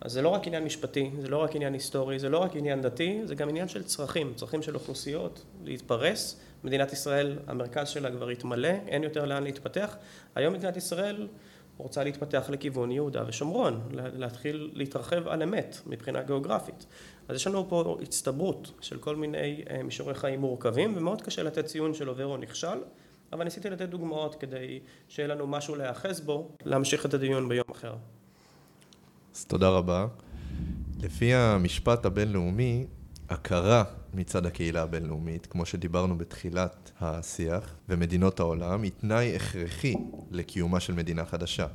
אז 0.00 0.12
זה 0.12 0.22
לא 0.22 0.28
רק 0.28 0.46
עניין 0.46 0.64
משפטי, 0.64 1.10
זה 1.20 1.28
לא 1.28 1.36
רק 1.36 1.56
עניין 1.56 1.72
היסטורי, 1.72 2.18
זה 2.18 2.28
לא 2.28 2.38
רק 2.38 2.56
עניין 2.56 2.82
דתי, 2.82 3.20
זה 3.24 3.34
גם 3.34 3.48
עניין 3.48 3.68
של 3.68 3.82
צרכים, 3.82 4.32
צרכים 4.36 4.62
של 4.62 4.74
אוכלוסיות, 4.74 5.44
להתפרס. 5.64 6.40
מדינת 6.64 6.92
ישראל, 6.92 7.38
המרכז 7.46 7.88
שלה 7.88 8.10
כבר 8.10 8.28
התמלא, 8.28 8.68
אין 8.88 9.02
יותר 9.02 9.24
לאן 9.24 9.42
להתפתח. 9.42 9.96
היום 10.34 10.54
מדינת 10.54 10.76
ישראל 10.76 11.26
רוצה 11.76 12.04
להתפתח 12.04 12.50
לכיוון 12.50 12.90
יהודה 12.90 13.22
ושומרון, 13.26 13.88
להתחיל 13.92 14.70
להתרחב 14.74 15.28
על 15.28 15.42
אמת 15.42 15.80
מבחינה 15.86 16.22
גיאוגרפית. 16.22 16.86
אז 17.28 17.36
יש 17.36 17.46
לנו 17.46 17.68
פה 17.68 17.98
הצטברות 18.02 18.72
של 18.80 18.98
כל 18.98 19.16
מיני 19.16 19.64
אה, 19.70 19.82
מישורי 19.82 20.14
חיים 20.14 20.40
מורכבים, 20.40 20.94
ומאוד 20.96 21.22
קשה 21.22 21.42
לתת 21.42 21.66
ציון 21.66 21.94
של 21.94 22.08
עובר 22.08 22.26
או 22.26 22.36
נכשל, 22.36 22.78
אבל 23.32 23.44
ניסיתי 23.44 23.70
לתת 23.70 23.88
דוגמאות 23.88 24.34
כדי 24.34 24.80
שיהיה 25.08 25.28
לנו 25.28 25.46
משהו 25.46 25.74
להיאחז 25.74 26.20
בו, 26.20 26.48
להמשיך 26.64 27.06
את 27.06 27.14
הדיון 27.14 27.48
ביום 27.48 27.66
אחר. 27.72 27.94
אז 29.34 29.44
תודה 29.44 29.68
רבה. 29.68 30.06
לפי 31.02 31.34
המשפט 31.34 32.06
הבינלאומי, 32.06 32.86
הכרה 33.28 33.84
מצד 34.14 34.46
הקהילה 34.46 34.82
הבינלאומית, 34.82 35.46
כמו 35.46 35.66
שדיברנו 35.66 36.18
בתחילת 36.18 36.90
השיח, 37.00 37.74
ומדינות 37.88 38.40
העולם, 38.40 38.82
היא 38.82 38.92
תנאי 39.00 39.36
הכרחי 39.36 39.94
לקיומה 40.30 40.80
של 40.80 40.94
מדינה 40.94 41.24
חדשה. 41.24 41.66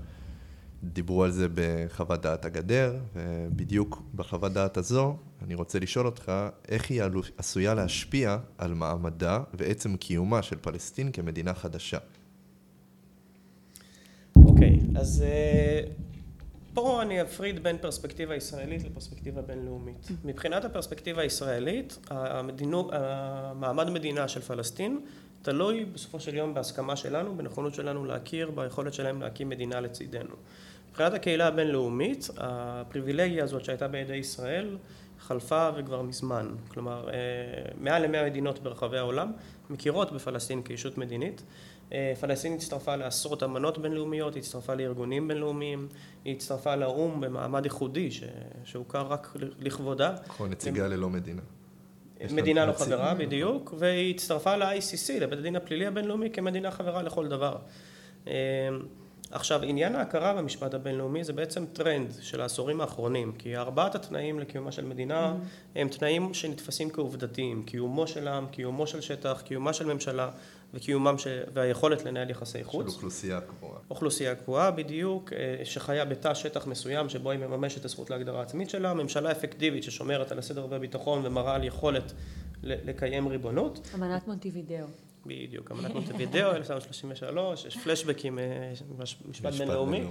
דיברו 0.84 1.24
על 1.24 1.32
זה 1.32 1.48
בחוות 1.54 2.22
דעת 2.22 2.46
הגדר, 2.46 2.98
ובדיוק 3.16 4.02
בחוות 4.16 4.54
דעת 4.54 4.78
הזו, 4.78 5.18
אני 5.44 5.56
רוצה 5.56 5.80
לשאול 5.80 6.06
אותך, 6.06 6.32
איך 6.68 6.92
היא 6.92 7.02
עשויה 7.38 7.74
להשפיע 7.74 8.38
על 8.58 8.74
מעמדה 8.74 9.40
ועצם 9.54 9.98
קיומה 9.98 10.42
של 10.42 10.56
פלסטין 10.62 11.12
כמדינה 11.12 11.54
חדשה? 11.54 11.98
אוקיי, 14.36 14.80
okay, 14.80 15.00
אז 15.00 15.24
uh, 15.24 16.07
פה 16.78 17.02
אני 17.02 17.22
אפריד 17.22 17.64
בין 17.64 17.78
פרספקטיבה 17.78 18.36
ישראלית 18.36 18.84
לפרספקטיבה 18.84 19.42
בינלאומית. 19.42 20.08
מבחינת 20.26 20.66
הפרספקטיבה 20.66 21.22
הישראלית, 21.22 21.98
המדינו, 22.10 22.90
המעמד 22.94 23.90
מדינה 23.90 24.28
של 24.28 24.42
פלסטין 24.42 25.00
תלוי 25.42 25.86
בסופו 25.86 26.20
של 26.20 26.36
יום 26.36 26.54
בהסכמה 26.54 26.96
שלנו, 26.96 27.38
בנכונות 27.38 27.74
שלנו 27.74 28.06
להכיר 28.06 28.52
ביכולת 28.52 28.94
שלהם 28.94 29.22
להקים 29.22 29.50
מדינה 29.50 29.80
לצידנו. 29.80 30.36
מבחינת 30.90 31.14
הקהילה 31.14 31.48
הבינלאומית, 31.48 32.30
הפריבילגיה 32.38 33.44
הזאת 33.44 33.66
שהייתה 33.66 33.88
בידי 33.88 34.16
ישראל 34.16 34.78
חלפה 35.20 35.70
וכבר 35.76 36.02
מזמן. 36.02 36.48
כלומר, 36.68 37.10
אה, 37.10 37.16
מעל 37.78 38.04
למאה 38.04 38.26
מדינות 38.26 38.60
ברחבי 38.60 38.98
העולם 38.98 39.32
מכירות 39.70 40.12
בפלסטין 40.12 40.62
כישות 40.62 40.98
מדינית. 40.98 41.42
אה, 41.94 42.14
פלסטין 42.20 42.54
הצטרפה 42.54 42.96
לעשרות 42.96 43.44
אמנות 43.44 43.78
בינלאומיות, 43.78 44.34
היא 44.34 44.42
הצטרפה 44.42 44.74
לארגונים 44.74 45.28
בינלאומיים, 45.28 45.88
היא 46.26 46.36
הצטרפה 46.36 46.76
לאו"ם 46.76 47.22
במעמד 47.22 47.66
ייחודי 47.66 48.10
שהוכר 48.64 49.08
רק 49.08 49.34
לכבודה. 49.60 50.16
נכון, 50.28 50.50
נציגה 50.50 50.88
ללא 50.88 51.10
מדינה. 51.10 51.42
מדינה 52.32 52.66
לא 52.66 52.74
חברה, 52.74 53.14
בדיוק, 53.14 53.74
והיא 53.78 54.16
הצטרפה 54.16 54.56
ל-ICC, 54.56 55.20
לבית 55.20 55.40
הדין 55.40 55.56
הפלילי 55.56 55.86
הבינלאומי, 55.86 56.30
כמדינה 56.30 56.72
חברה 56.72 57.02
לכל 57.02 57.28
דבר. 57.28 57.58
אה, 58.28 58.34
עכשיו, 59.32 59.64
עניין 59.64 59.96
ההכרה 59.96 60.34
במשפט 60.34 60.74
הבינלאומי 60.74 61.24
זה 61.24 61.34
בעצם 61.34 61.66
טרנד 61.74 62.14
של 62.22 62.42
העשורים 62.42 62.82
האחרונים, 62.82 63.32
כי 63.38 63.58
ארבעת 63.58 63.96
התנאים 63.96 64.40
לקיומה 64.40 64.72
של 64.72 64.86
מדינה 64.86 65.34
mm-hmm. 65.34 65.80
הם 65.80 65.88
תנאים 65.88 66.34
שנתפסים 66.34 66.90
כעובדתיים, 66.90 67.64
קיומו 67.64 68.08
של 68.08 68.28
עם, 68.28 68.48
קיומו 68.48 68.88
של 68.88 69.02
שטח, 69.02 69.42
קיומה 69.46 69.74
של 69.74 69.94
ממשלה 69.94 70.30
וקיומם 70.74 71.18
ש... 71.18 71.28
והיכולת 71.54 72.06
לנהל 72.06 72.30
יחסי 72.30 72.64
חוץ. 72.64 72.88
של 72.88 72.96
אוכלוסייה 72.96 73.42
קבועה. 73.42 73.80
אוכלוסייה 73.90 74.36
קבועה, 74.36 74.72
בדיוק, 74.72 75.34
אה, 75.34 75.66
שחיה 75.66 76.06
בתא 76.06 76.34
שטח 76.34 76.68
מסוים 76.68 77.10
שבו 77.10 77.32
היא 77.32 77.40
מממשת 77.40 77.80
את 77.80 77.86
הזכות 77.86 78.10
להגדרה 78.10 78.42
עצמית 78.42 78.70
שלה, 78.70 78.94
ממשלה 78.94 79.32
אפקטיבית 79.32 79.84
ששומרת 79.84 80.32
על 80.32 80.40
הסדר 80.40 80.68
והביטחון 80.70 81.26
ומראה 81.26 81.56
על 81.56 81.64
יכולת 81.64 82.14
לקיים 82.64 83.28
ריבונות. 83.28 83.90
אמנת 83.96 84.28
מונטיבידאו. 84.28 84.86
בדיוק, 85.28 85.72
אמנת 85.72 85.94
מונטווידאו, 85.94 86.52
1933, 86.52 87.66
יש 87.66 87.78
פלשבקים, 87.78 88.40
אה, 88.40 88.74
משפט 89.30 89.54
בינלאומי, 89.54 90.04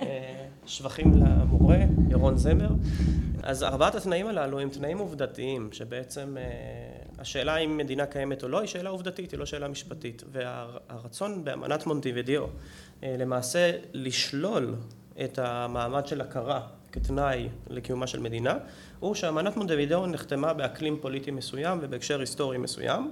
אה, 0.00 0.46
שבחים 0.66 1.12
למורה, 1.12 1.78
ירון 2.10 2.36
זמר. 2.36 2.70
אז 3.42 3.62
ארבעת 3.62 3.94
התנאים 3.94 4.26
הללו 4.26 4.60
הם 4.60 4.68
תנאים 4.68 4.98
עובדתיים, 4.98 5.68
שבעצם 5.72 6.36
השאלה 7.18 7.56
אם 7.56 7.76
מדינה 7.76 8.06
קיימת 8.06 8.42
או 8.42 8.48
לא 8.48 8.60
היא 8.60 8.68
שאלה 8.68 8.90
עובדתית, 8.90 9.30
היא 9.30 9.38
לא 9.38 9.46
שאלה 9.46 9.68
משפטית. 9.68 10.22
והרצון 10.32 11.44
באמנת 11.44 11.86
מונטווידאו 11.86 12.46
למעשה 13.02 13.70
לשלול 13.92 14.74
את 15.24 15.38
המעמד 15.38 16.06
של 16.06 16.20
הכרה 16.20 16.60
כתנאי 16.92 17.48
לקיומה 17.70 18.06
של 18.06 18.20
מדינה, 18.20 18.56
הוא 19.00 19.14
שאמנת 19.14 19.56
מונטווידאו 19.56 20.06
נחתמה 20.06 20.54
באקלים 20.54 20.98
פוליטי 21.00 21.30
מסוים 21.30 21.78
ובהקשר 21.82 22.20
היסטורי 22.20 22.58
מסוים, 22.58 23.10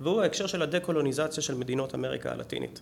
והוא 0.00 0.22
ההקשר 0.22 0.46
של 0.46 0.62
הדה-קולוניזציה 0.62 1.42
של 1.42 1.54
מדינות 1.54 1.94
אמריקה 1.94 2.32
הלטינית. 2.32 2.80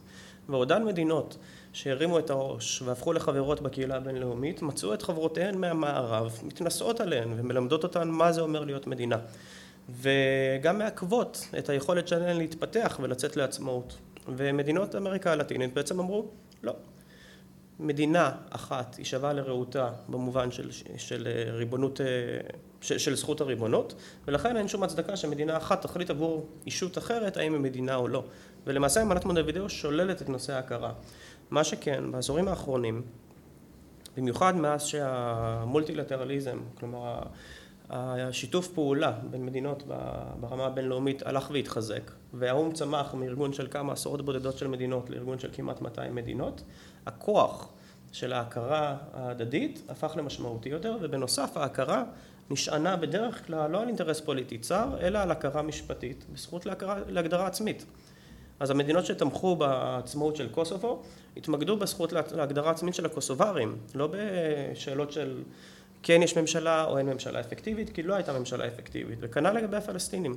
ועודן 0.48 0.84
מדינות 0.84 1.36
שהרימו 1.72 2.18
את 2.18 2.30
הראש 2.30 2.82
והפכו 2.82 3.12
לחברות 3.12 3.60
בקהילה 3.60 3.96
הבינלאומית, 3.96 4.62
מצאו 4.62 4.94
את 4.94 5.02
חברותיהן 5.02 5.58
מהמערב, 5.58 6.38
מתנשאות 6.42 7.00
עליהן 7.00 7.28
ומלמדות 7.36 7.82
אותן 7.82 8.08
מה 8.08 8.32
זה 8.32 8.40
אומר 8.40 8.64
להיות 8.64 8.86
מדינה. 8.86 9.16
וגם 9.88 10.78
מעכבות 10.78 11.48
את 11.58 11.68
היכולת 11.68 12.08
שלהן 12.08 12.36
להתפתח 12.36 12.98
ולצאת 13.02 13.36
לעצמאות. 13.36 13.96
ומדינות 14.28 14.94
אמריקה 14.94 15.32
הלטינית 15.32 15.74
בעצם 15.74 16.00
אמרו, 16.00 16.26
לא, 16.62 16.76
מדינה 17.78 18.30
אחת 18.50 18.94
היא 18.94 19.04
שווה 19.04 19.32
לרעותה 19.32 19.90
במובן 20.08 20.50
של, 20.50 20.70
של 20.96 21.28
ריבונות, 21.52 22.00
של, 22.80 22.98
של 22.98 23.16
זכות 23.16 23.40
הריבונות 23.40 23.94
ולכן 24.26 24.56
אין 24.56 24.68
שום 24.68 24.82
הצדקה 24.82 25.16
שמדינה 25.16 25.56
אחת 25.56 25.82
תחליט 25.82 26.10
עבור 26.10 26.46
אישות 26.66 26.98
אחרת 26.98 27.36
האם 27.36 27.52
היא 27.52 27.60
מדינה 27.60 27.96
או 27.96 28.08
לא 28.08 28.24
ולמעשה 28.66 29.02
אמנת 29.02 29.24
מונדווידאו 29.24 29.68
שוללת 29.68 30.22
את 30.22 30.28
נושא 30.28 30.52
ההכרה 30.52 30.92
מה 31.50 31.64
שכן 31.64 32.12
בעשורים 32.12 32.48
האחרונים 32.48 33.02
במיוחד 34.16 34.56
מאז 34.56 34.82
שהמולטילטרליזם 34.82 36.58
כלומר 36.78 37.18
השיתוף 37.94 38.68
פעולה 38.68 39.12
בין 39.30 39.46
מדינות 39.46 39.82
ברמה 40.40 40.66
הבינלאומית 40.66 41.22
הלך 41.26 41.50
והתחזק 41.52 42.10
והאו"ם 42.32 42.72
צמח 42.72 43.14
מארגון 43.14 43.52
של 43.52 43.66
כמה 43.70 43.92
עשרות 43.92 44.24
בודדות 44.24 44.58
של 44.58 44.66
מדינות 44.66 45.10
לארגון 45.10 45.38
של 45.38 45.48
כמעט 45.52 45.80
200 45.80 46.14
מדינות. 46.14 46.62
הכוח 47.06 47.68
של 48.12 48.32
ההכרה 48.32 48.96
ההדדית 49.12 49.82
הפך 49.88 50.14
למשמעותי 50.16 50.68
יותר 50.68 50.96
ובנוסף 51.00 51.56
ההכרה 51.56 52.04
נשענה 52.50 52.96
בדרך 52.96 53.46
כלל 53.46 53.70
לא 53.70 53.82
על 53.82 53.88
אינטרס 53.88 54.20
פוליטי 54.20 54.58
צר 54.58 54.96
אלא 55.00 55.18
על 55.18 55.30
הכרה 55.30 55.62
משפטית 55.62 56.24
בזכות 56.32 56.66
להכרה, 56.66 56.98
להגדרה 57.08 57.46
עצמית. 57.46 57.84
אז 58.60 58.70
המדינות 58.70 59.06
שתמכו 59.06 59.56
בעצמאות 59.56 60.36
של 60.36 60.48
קוסובו 60.48 61.02
התמקדו 61.36 61.76
בזכות 61.76 62.12
להגדרה 62.12 62.70
עצמית 62.70 62.94
של 62.94 63.06
הקוסוברים 63.06 63.76
לא 63.94 64.08
בשאלות 64.12 65.12
של 65.12 65.42
כן 66.06 66.22
יש 66.22 66.38
ממשלה 66.38 66.84
או 66.84 66.98
אין 66.98 67.06
ממשלה 67.06 67.40
אפקטיבית, 67.40 67.90
כי 67.90 68.02
לא 68.02 68.14
הייתה 68.14 68.38
ממשלה 68.38 68.66
אפקטיבית, 68.66 69.18
וכנ"ל 69.22 69.50
לגבי 69.50 69.76
הפלסטינים. 69.76 70.36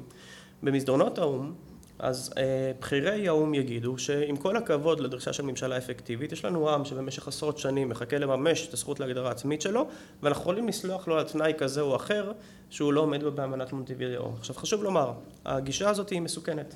במסדרונות 0.63 1.17
האו"ם, 1.17 1.53
אז 1.99 2.33
אה, 2.37 2.71
בכירי 2.79 3.27
האו"ם 3.27 3.53
יגידו 3.53 3.97
שעם 3.97 4.35
כל 4.35 4.57
הכבוד 4.57 4.99
לדרישה 4.99 5.33
של 5.33 5.43
ממשלה 5.43 5.77
אפקטיבית, 5.77 6.31
יש 6.31 6.45
לנו 6.45 6.69
עם 6.69 6.85
שבמשך 6.85 7.27
עשרות 7.27 7.57
שנים 7.57 7.89
מחכה 7.89 8.17
לממש 8.17 8.67
את 8.67 8.73
הזכות 8.73 8.99
להגדרה 8.99 9.31
עצמית 9.31 9.61
שלו, 9.61 9.87
ואנחנו 10.23 10.41
יכולים 10.41 10.67
לסלוח 10.67 11.07
לו 11.07 11.17
על 11.17 11.23
תנאי 11.23 11.53
כזה 11.57 11.81
או 11.81 11.95
אחר 11.95 12.31
שהוא 12.69 12.93
לא 12.93 13.01
עומד 13.01 13.23
בו 13.23 13.31
באמנת 13.31 13.73
מונטיבידאו. 13.73 14.33
עכשיו 14.39 14.55
חשוב 14.55 14.83
לומר, 14.83 15.11
הגישה 15.45 15.89
הזאת 15.89 16.09
היא 16.09 16.21
מסוכנת. 16.21 16.75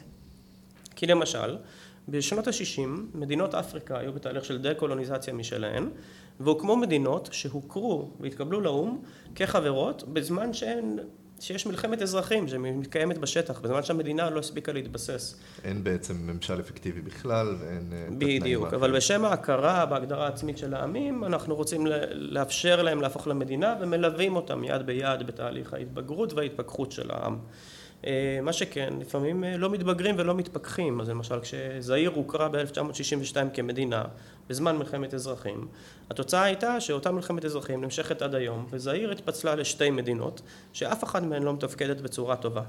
כי 0.96 1.08
למשל, 1.08 1.58
בשנות 2.12 2.48
ה-60 2.48 2.90
מדינות 3.14 3.56
אפריקה 3.56 4.00
היו 4.00 4.14
בתהליך 4.14 4.46
של 4.46 4.58
דה-קולוניזציה 4.62 5.34
משלהן 5.34 5.90
והוקמו 6.40 6.76
מדינות 6.76 7.30
שהוכרו 7.32 8.12
והתקבלו 8.20 8.62
לאו"ם 8.62 9.00
כחברות 9.36 10.04
בזמן 10.14 10.54
שהן 10.54 10.98
שיש 11.42 11.66
מלחמת 11.66 12.02
אזרחים 12.02 12.48
שמתקיימת 12.48 13.18
בשטח, 13.18 13.60
בזמן 13.60 13.84
שהמדינה 13.84 14.30
לא 14.30 14.40
הספיקה 14.40 14.72
להתבסס. 14.72 15.40
אין 15.64 15.84
בעצם 15.84 16.16
ממשל 16.16 16.60
אפקטיבי 16.60 17.02
בכלל 17.02 17.56
ואין... 17.60 17.94
אה, 17.94 18.08
בדיוק, 18.18 18.74
אבל 18.74 18.96
בשם 18.96 19.26
ההכרה 19.26 19.86
בהגדרה 19.86 20.26
העצמית 20.26 20.58
של 20.58 20.74
העמים, 20.74 21.24
אנחנו 21.24 21.56
רוצים 21.56 21.88
לאפשר 22.14 22.82
להם 22.82 23.02
להפוך 23.02 23.28
למדינה 23.28 23.76
ומלווים 23.82 24.36
אותם 24.36 24.64
יד 24.64 24.86
ביד 24.86 25.28
בתהליך 25.28 25.74
ההתבגרות 25.74 26.34
וההתפכחות 26.34 26.92
של 26.92 27.12
העם. 27.12 27.38
אה, 28.08 28.40
מה 28.42 28.54
שכן, 28.54 28.94
לפעמים 29.00 29.44
אה, 29.44 29.58
לא 29.58 29.70
מתבגרים 29.70 30.16
ולא 30.18 30.36
מתפכחים, 30.36 31.02
אז 31.02 31.10
למשל 31.10 31.40
כשזעיר 31.40 32.12
הוכרה 32.16 32.50
ב-1962 32.50 33.36
כמדינה 33.54 34.04
בזמן 34.50 34.78
מלחמת 34.78 35.14
אזרחים, 35.14 35.68
התוצאה 36.10 36.44
הייתה 36.44 36.80
שאותה 36.80 37.12
מלחמת 37.12 37.46
אזרחים 37.46 37.82
נמשכת 37.82 38.22
עד 38.22 38.36
היום, 38.36 38.68
וזעיר 38.70 39.12
התפצלה 39.12 39.56
לשתי 39.56 39.90
מדינות, 39.90 40.42
שאף 40.74 41.04
אחת 41.04 41.24
מהן 41.24 41.44
לא 41.44 41.54
מתפקדת 41.54 42.02
בצורה 42.02 42.36
טובה. 42.36 42.64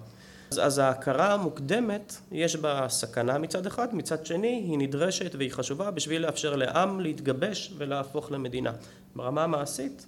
אז, 0.51 0.59
אז 0.59 0.79
ההכרה 0.79 1.33
המוקדמת, 1.33 2.17
יש 2.33 2.57
בה 2.57 2.87
סכנה 2.89 3.39
מצד 3.39 3.67
אחד, 3.67 3.95
מצד 3.95 4.27
שני 4.27 4.65
היא 4.69 4.79
נדרשת 4.79 5.35
והיא 5.35 5.51
חשובה 5.53 5.91
בשביל 5.91 6.23
לאפשר 6.23 6.57
לעם 6.57 7.01
להתגבש 7.01 7.73
ולהפוך 7.79 8.33
למדינה. 8.33 8.73
ברמה 9.17 9.45
המעשית, 9.45 10.07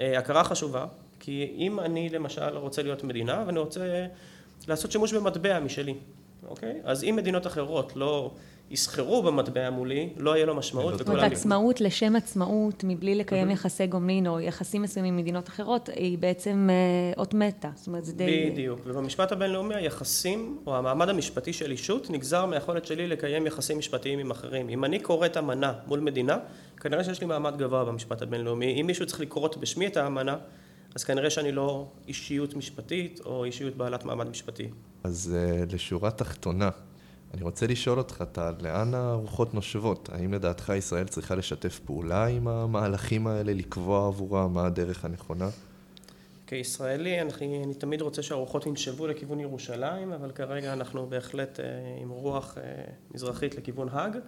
אה, 0.00 0.18
הכרה 0.18 0.44
חשובה, 0.44 0.86
כי 1.20 1.54
אם 1.56 1.80
אני 1.80 2.08
למשל 2.08 2.56
רוצה 2.56 2.82
להיות 2.82 3.04
מדינה 3.04 3.44
ואני 3.46 3.58
רוצה 3.58 4.06
לעשות 4.68 4.92
שימוש 4.92 5.12
במטבע 5.12 5.60
משלי, 5.60 5.94
אוקיי? 6.48 6.80
אז 6.84 7.04
אם 7.04 7.16
מדינות 7.16 7.46
אחרות 7.46 7.96
לא 7.96 8.30
יסחרו 8.70 9.22
במטבע 9.22 9.70
מולי, 9.70 10.08
לא 10.16 10.36
יהיה 10.36 10.46
לו 10.46 10.54
משמעות. 10.54 10.98
זאת 10.98 11.08
אומרת, 11.08 11.32
עצמאות 11.32 11.80
לשם 11.80 12.16
עצמאות, 12.16 12.84
מבלי 12.86 13.14
לקיים 13.14 13.50
יחסי 13.50 13.86
גומלין 13.86 14.26
או 14.26 14.40
יחסים 14.40 14.82
מסוימים 14.82 15.14
עם 15.14 15.20
מדינות 15.20 15.48
אחרות, 15.48 15.88
היא 15.94 16.18
בעצם 16.18 16.68
אה, 16.70 17.20
אות 17.20 17.34
מתה. 17.34 17.68
זאת 17.74 17.86
אומרת, 17.86 18.04
זה 18.04 18.12
די... 18.12 18.50
בדיוק. 18.50 18.80
ובמשפט 18.84 19.32
הבינלאומי, 19.32 19.74
היחסים, 19.74 20.58
או 20.66 20.76
המעמד 20.76 21.08
המשפטי 21.08 21.52
של 21.52 21.70
אישות, 21.70 22.10
נגזר 22.10 22.46
מהיכולת 22.46 22.84
שלי 22.84 23.06
לקיים 23.06 23.46
יחסים 23.46 23.78
משפטיים 23.78 24.18
עם 24.18 24.30
אחרים. 24.30 24.68
אם 24.68 24.84
אני 24.84 25.02
כורת 25.02 25.36
אמנה 25.36 25.72
מול 25.86 26.00
מדינה, 26.00 26.38
כנראה 26.80 27.04
שיש 27.04 27.20
לי 27.20 27.26
מעמד 27.26 27.56
גבוה 27.56 27.84
במשפט 27.84 28.22
הבינלאומי. 28.22 28.80
אם 28.80 28.86
מישהו 28.86 29.06
צריך 29.06 29.20
לקרות 29.20 29.56
בשמי 29.56 29.86
את 29.86 29.96
האמנה, 29.96 30.36
אז 30.94 31.04
כנראה 31.04 31.30
שאני 31.30 31.52
לא 31.52 31.86
אישיות 32.08 32.54
משפטית 32.54 33.20
או 33.24 33.44
אישיות 33.44 33.76
בעלת 33.76 34.04
מעמד 34.04 34.28
משפטי. 34.28 34.68
אז 35.04 35.36
uh, 35.36 35.74
לשורה 35.74 36.10
תחתונה, 36.10 36.70
אני 37.34 37.42
רוצה 37.42 37.66
לשאול 37.66 37.98
אותך, 37.98 38.24
טל, 38.32 38.54
לאן 38.60 38.94
הרוחות 38.94 39.54
נושבות? 39.54 40.08
האם 40.12 40.34
לדעתך 40.34 40.72
ישראל 40.76 41.06
צריכה 41.06 41.34
לשתף 41.34 41.80
פעולה 41.84 42.26
עם 42.26 42.48
המהלכים 42.48 43.26
האלה, 43.26 43.52
לקבוע 43.52 44.06
עבורה 44.06 44.48
מה 44.48 44.66
הדרך 44.66 45.04
הנכונה? 45.04 45.48
כישראלי, 46.46 47.20
אני, 47.20 47.64
אני 47.64 47.74
תמיד 47.74 48.02
רוצה 48.02 48.22
שהרוחות 48.22 48.66
ינשבו 48.66 49.06
לכיוון 49.06 49.40
ירושלים, 49.40 50.12
אבל 50.12 50.30
כרגע 50.30 50.72
אנחנו 50.72 51.06
בהחלט 51.06 51.60
אה, 51.60 51.64
עם 52.02 52.10
רוח 52.10 52.58
אה, 52.58 52.84
מזרחית 53.14 53.54
לכיוון 53.54 53.88
האג. 53.92 54.18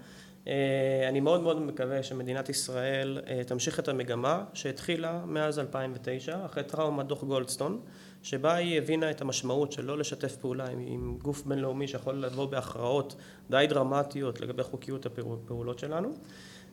אה, 0.46 1.08
אני 1.08 1.20
מאוד 1.20 1.40
מאוד 1.40 1.62
מקווה 1.62 2.02
שמדינת 2.02 2.48
ישראל 2.48 3.20
אה, 3.26 3.44
תמשיך 3.46 3.78
את 3.78 3.88
המגמה 3.88 4.44
שהתחילה 4.54 5.20
מאז 5.26 5.58
2009, 5.58 6.44
אחרי 6.46 6.64
טראומת 6.64 7.06
דוח 7.06 7.24
גולדסטון, 7.24 7.80
שבה 8.22 8.54
היא 8.54 8.78
הבינה 8.78 9.10
את 9.10 9.20
המשמעות 9.20 9.72
של 9.72 9.84
לא 9.84 9.98
לשתף 9.98 10.36
פעולה 10.36 10.68
עם, 10.68 10.78
עם 10.86 11.18
גוף 11.22 11.42
בינלאומי 11.46 11.88
שיכול 11.88 12.14
לבוא 12.14 12.46
בהכרעות 12.46 13.16
די 13.50 13.66
דרמטיות 13.68 14.40
לגבי 14.40 14.62
חוקיות 14.62 15.06
הפעולות 15.06 15.78
שלנו. 15.78 16.12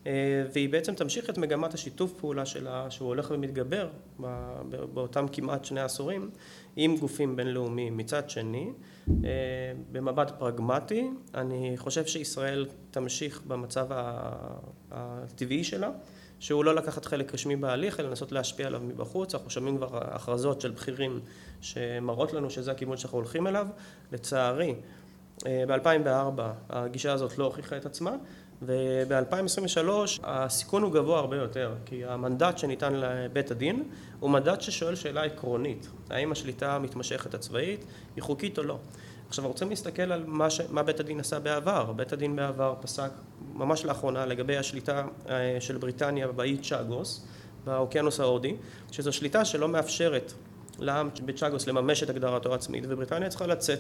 אה, 0.08 0.44
והיא 0.54 0.70
בעצם 0.70 0.96
תמשיך 0.96 1.30
את 1.30 1.38
מגמת 1.38 1.74
השיתוף 1.74 2.14
פעולה 2.14 2.46
שלה, 2.46 2.92
שהוא 2.92 3.08
הולך 3.08 3.32
ומתגבר 3.32 3.90
באותם 4.94 5.26
כמעט 5.32 5.66
שני 5.66 5.82
עשורים, 5.82 6.30
עם 6.76 6.98
גופים 6.98 7.36
בינלאומיים. 7.36 7.98
מצד 7.98 8.30
שני, 8.30 8.72
אה, 9.10 9.14
במבט 9.92 10.32
פרגמטי, 10.40 11.10
אני 11.34 11.74
חושב 11.78 12.06
שישראל 12.06 12.66
תמשיך 12.92 13.42
במצב 13.48 13.88
הטבעי 14.92 15.64
שלה, 15.64 15.90
שהוא 16.44 16.66
לא 16.66 16.76
לקחת 16.76 17.06
חלק 17.06 17.34
רשמי 17.34 17.56
בהליך, 17.56 18.00
אלא 18.00 18.10
לנסות 18.10 18.32
להשפיע 18.32 18.68
עליו 18.68 18.82
מבחוץ. 18.82 19.36
אנחנו 19.36 19.50
שומעים 19.50 19.78
כבר 19.78 19.88
הכרזות 19.92 20.62
של 20.62 20.72
בכירים 20.72 21.20
שמראות 21.62 22.34
לנו 22.34 22.50
שזה 22.50 22.72
הכיוון 22.72 22.98
שאנחנו 22.98 23.18
הולכים 23.18 23.48
אליו. 23.48 23.68
לצערי, 24.12 24.76
אה, 25.46 25.64
ב-2004 25.68 26.42
הגישה 26.70 27.14
הזאת 27.14 27.38
לא 27.38 27.46
הוכיחה 27.46 27.78
את 27.78 27.86
עצמה. 27.86 28.16
וב-2023 28.62 29.90
הסיכון 30.24 30.84
הוא 30.84 30.92
גבוה 30.92 31.20
הרבה 31.20 31.38
יותר, 31.38 31.74
כי 31.86 32.06
המנדט 32.06 32.58
שניתן 32.58 32.94
לבית 32.94 33.52
הדין 33.52 33.84
הוא 34.20 34.30
מנדט 34.30 34.62
ששואל 34.62 34.96
שאלה 34.96 35.24
עקרונית, 35.24 35.88
האם 36.10 36.32
השליטה 36.32 36.76
המתמשכת 36.76 37.34
הצבאית 37.34 37.86
היא 38.16 38.24
חוקית 38.24 38.58
או 38.58 38.64
לא. 38.64 38.78
עכשיו 39.34 39.48
רוצים 39.48 39.70
להסתכל 39.70 40.12
על 40.12 40.24
מה, 40.28 40.50
ש... 40.50 40.62
מה 40.70 40.84
בית 40.84 41.00
הדין 41.00 41.20
עשה 41.20 41.40
בעבר, 41.40 41.92
בית 41.96 42.14
הדין 42.14 42.36
בעבר 42.36 42.76
פסק 42.82 43.10
ממש 43.54 43.86
לאחרונה 43.86 44.26
לגבי 44.26 44.58
השליטה 44.58 45.06
אה, 45.30 45.58
של 45.60 45.78
בריטניה 45.78 46.28
באי 46.28 46.58
צ'אגוס 46.58 47.26
באוקיינוס 47.66 48.20
ההודי, 48.20 48.56
שזו 48.92 49.14
שליטה 49.14 49.46
שלא 49.46 49.68
מאפשרת 49.68 50.34
לעם 50.80 51.10
בצ'אגוס 51.26 51.68
לממש 51.68 52.04
את 52.04 52.10
הגדרתו 52.10 52.52
העצמית 52.52 52.84
ובריטניה 52.88 53.30
צריכה 53.30 53.48
לצאת 53.48 53.80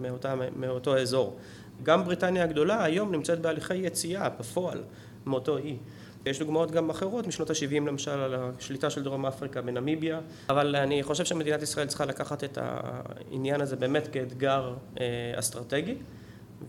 מאותה, 0.00 0.34
מאותו 0.56 0.96
אזור. 0.98 1.36
גם 1.82 2.04
בריטניה 2.04 2.44
הגדולה 2.44 2.84
היום 2.84 3.12
נמצאת 3.12 3.40
בהליכי 3.40 3.76
יציאה 3.76 4.28
בפועל 4.28 4.82
מאותו 5.26 5.56
אי. 5.56 5.76
יש 6.26 6.38
דוגמאות 6.38 6.70
גם 6.70 6.90
אחרות 6.90 7.26
משנות 7.26 7.50
ה-70 7.50 7.74
למשל 7.74 8.10
על 8.10 8.34
השליטה 8.34 8.90
של 8.90 9.02
דרום 9.02 9.26
אפריקה 9.26 9.60
בנמיביה. 9.60 10.20
אבל 10.48 10.76
אני 10.76 11.02
חושב 11.02 11.24
שמדינת 11.24 11.62
ישראל 11.62 11.86
צריכה 11.86 12.04
לקחת 12.04 12.44
את 12.44 12.58
העניין 12.60 13.60
הזה 13.60 13.76
באמת 13.76 14.08
כאתגר 14.12 14.74
אה, 15.00 15.04
אסטרטגי 15.38 15.94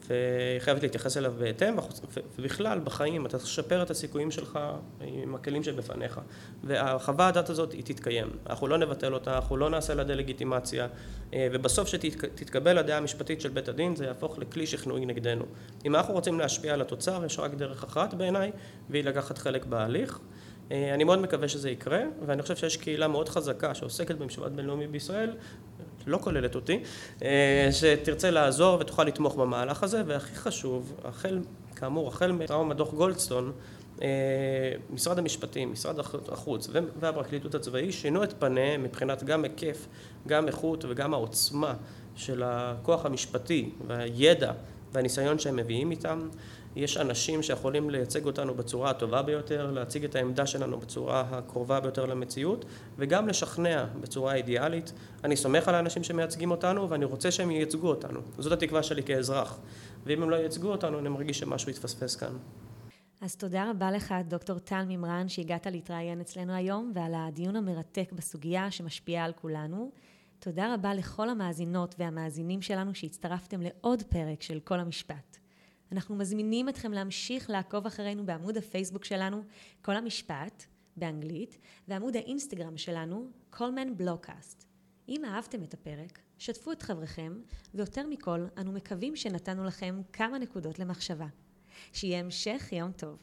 והיא 0.07 0.59
חייבת 0.59 0.83
להתייחס 0.83 1.17
אליו 1.17 1.33
בהתאם, 1.39 1.75
ובכלל 2.39 2.79
בחיים 2.79 3.25
אתה 3.25 3.37
לשפר 3.37 3.83
את 3.83 3.89
הסיכויים 3.89 4.31
שלך 4.31 4.59
עם 5.01 5.35
הכלים 5.35 5.63
שבפניך, 5.63 6.19
והחווה 6.63 7.27
הדת 7.27 7.49
הזאת 7.49 7.71
היא 7.71 7.83
תתקיים, 7.83 8.27
אנחנו 8.49 8.67
לא 8.67 8.77
נבטל 8.77 9.13
אותה, 9.13 9.35
אנחנו 9.35 9.57
לא 9.57 9.69
נעשה 9.69 9.93
לה 9.93 10.03
דה-לגיטימציה, 10.03 10.87
אה, 11.33 11.47
ובסוף 11.51 11.87
שתתקבל 11.87 12.77
הדעה 12.77 12.97
המשפטית 12.97 13.41
של 13.41 13.49
בית 13.49 13.69
הדין 13.69 13.95
זה 13.95 14.05
יהפוך 14.05 14.39
לכלי 14.39 14.67
שכנועי 14.67 15.05
נגדנו. 15.05 15.45
אם 15.85 15.95
אנחנו 15.95 16.13
רוצים 16.13 16.39
להשפיע 16.39 16.73
על 16.73 16.81
התוצר 16.81 17.25
יש 17.25 17.39
רק 17.39 17.53
דרך 17.53 17.83
אחת 17.83 18.13
בעיניי, 18.13 18.51
והיא 18.89 19.03
לקחת 19.03 19.37
חלק 19.37 19.65
בהליך. 19.65 20.19
אה, 20.71 20.93
אני 20.93 21.03
מאוד 21.03 21.19
מקווה 21.19 21.47
שזה 21.47 21.69
יקרה, 21.69 22.01
ואני 22.25 22.41
חושב 22.41 22.55
שיש 22.55 22.77
קהילה 22.77 23.07
מאוד 23.07 23.29
חזקה 23.29 23.75
שעוסקת 23.75 24.15
במשפט 24.15 24.51
בינלאומי 24.51 24.87
בישראל, 24.87 25.33
לא 26.07 26.17
כוללת 26.17 26.55
אותי, 26.55 26.79
אה, 27.23 27.69
שתרצה 27.71 28.31
לעזור 28.31 28.77
ותוכל 28.79 29.03
לתמוך 29.03 29.35
במהלך 29.35 29.83
הזה, 29.83 30.03
והכי 30.07 30.35
חשוב, 30.35 30.93
החל, 31.03 31.39
כאמור, 31.75 32.07
החל 32.07 32.31
מטראומה 32.31 32.73
דוח 32.73 32.93
גולדסטון, 32.93 33.51
אה, 34.01 34.07
משרד 34.89 35.19
המשפטים, 35.19 35.71
משרד 35.71 35.99
החוץ 36.31 36.69
והפרקליטות 36.99 37.55
הצבאי 37.55 37.91
שינו 37.91 38.23
את 38.23 38.33
פניהם 38.39 38.83
מבחינת 38.83 39.23
גם 39.23 39.43
היקף, 39.43 39.87
גם 40.27 40.47
איכות 40.47 40.85
וגם 40.85 41.13
העוצמה 41.13 41.73
של 42.15 42.43
הכוח 42.45 43.05
המשפטי 43.05 43.69
והידע 43.87 44.51
והניסיון 44.93 45.39
שהם 45.39 45.55
מביאים 45.55 45.91
איתם. 45.91 46.29
יש 46.75 46.97
אנשים 46.97 47.43
שיכולים 47.43 47.89
לייצג 47.89 48.25
אותנו 48.25 48.53
בצורה 48.53 48.89
הטובה 48.89 49.21
ביותר, 49.21 49.71
להציג 49.71 50.03
את 50.03 50.15
העמדה 50.15 50.45
שלנו 50.45 50.79
בצורה 50.79 51.23
הקרובה 51.31 51.79
ביותר 51.79 52.05
למציאות, 52.05 52.65
וגם 52.97 53.27
לשכנע 53.27 53.85
בצורה 54.01 54.35
אידיאלית. 54.35 54.93
אני 55.23 55.35
סומך 55.35 55.67
על 55.67 55.75
האנשים 55.75 56.03
שמייצגים 56.03 56.51
אותנו, 56.51 56.89
ואני 56.89 57.05
רוצה 57.05 57.31
שהם 57.31 57.51
ייצגו 57.51 57.87
אותנו. 57.87 58.19
זאת 58.37 58.51
התקווה 58.51 58.83
שלי 58.83 59.03
כאזרח. 59.03 59.59
ואם 60.05 60.23
הם 60.23 60.29
לא 60.29 60.35
ייצגו 60.35 60.67
אותנו, 60.71 60.99
אני 60.99 61.09
מרגיש 61.09 61.39
שמשהו 61.39 61.71
יתפספס 61.71 62.15
כאן. 62.15 62.33
אז 63.21 63.35
תודה 63.35 63.69
רבה 63.69 63.91
לך, 63.91 64.13
דוקטור 64.27 64.59
טל 64.59 64.83
ממרן, 64.87 65.29
שהגעת 65.29 65.67
להתראיין 65.67 66.21
אצלנו 66.21 66.53
היום, 66.53 66.91
ועל 66.95 67.13
הדיון 67.15 67.55
המרתק 67.55 68.11
בסוגיה 68.13 68.71
שמשפיעה 68.71 69.25
על 69.25 69.31
כולנו. 69.41 69.91
תודה 70.43 70.73
רבה 70.73 70.93
לכל 70.93 71.29
המאזינות 71.29 71.95
והמאזינים 71.99 72.61
שלנו 72.61 72.95
שהצטרפתם 72.95 73.61
לעוד 73.61 74.03
פרק 74.03 74.41
של 74.41 74.59
כל 74.59 74.79
המשפט. 74.79 75.37
אנחנו 75.91 76.15
מזמינים 76.15 76.69
אתכם 76.69 76.91
להמשיך 76.91 77.49
לעקוב 77.49 77.85
אחרינו 77.85 78.25
בעמוד 78.25 78.57
הפייסבוק 78.57 79.05
שלנו, 79.05 79.43
כל 79.81 79.95
המשפט, 79.95 80.63
באנגלית, 80.97 81.57
ועמוד 81.87 82.15
האינסטגרם 82.15 82.77
שלנו, 82.77 83.27
קולמן 83.49 83.97
בלוקאסט. 83.97 84.65
אם 85.09 85.25
אהבתם 85.25 85.63
את 85.63 85.73
הפרק, 85.73 86.19
שתפו 86.37 86.71
את 86.71 86.81
חבריכם, 86.81 87.33
ויותר 87.73 88.07
מכל, 88.07 88.45
אנו 88.57 88.71
מקווים 88.71 89.15
שנתנו 89.15 89.63
לכם 89.63 90.01
כמה 90.13 90.37
נקודות 90.37 90.79
למחשבה. 90.79 91.27
שיהיה 91.93 92.19
המשך 92.19 92.69
יום 92.71 92.91
טוב. 92.91 93.17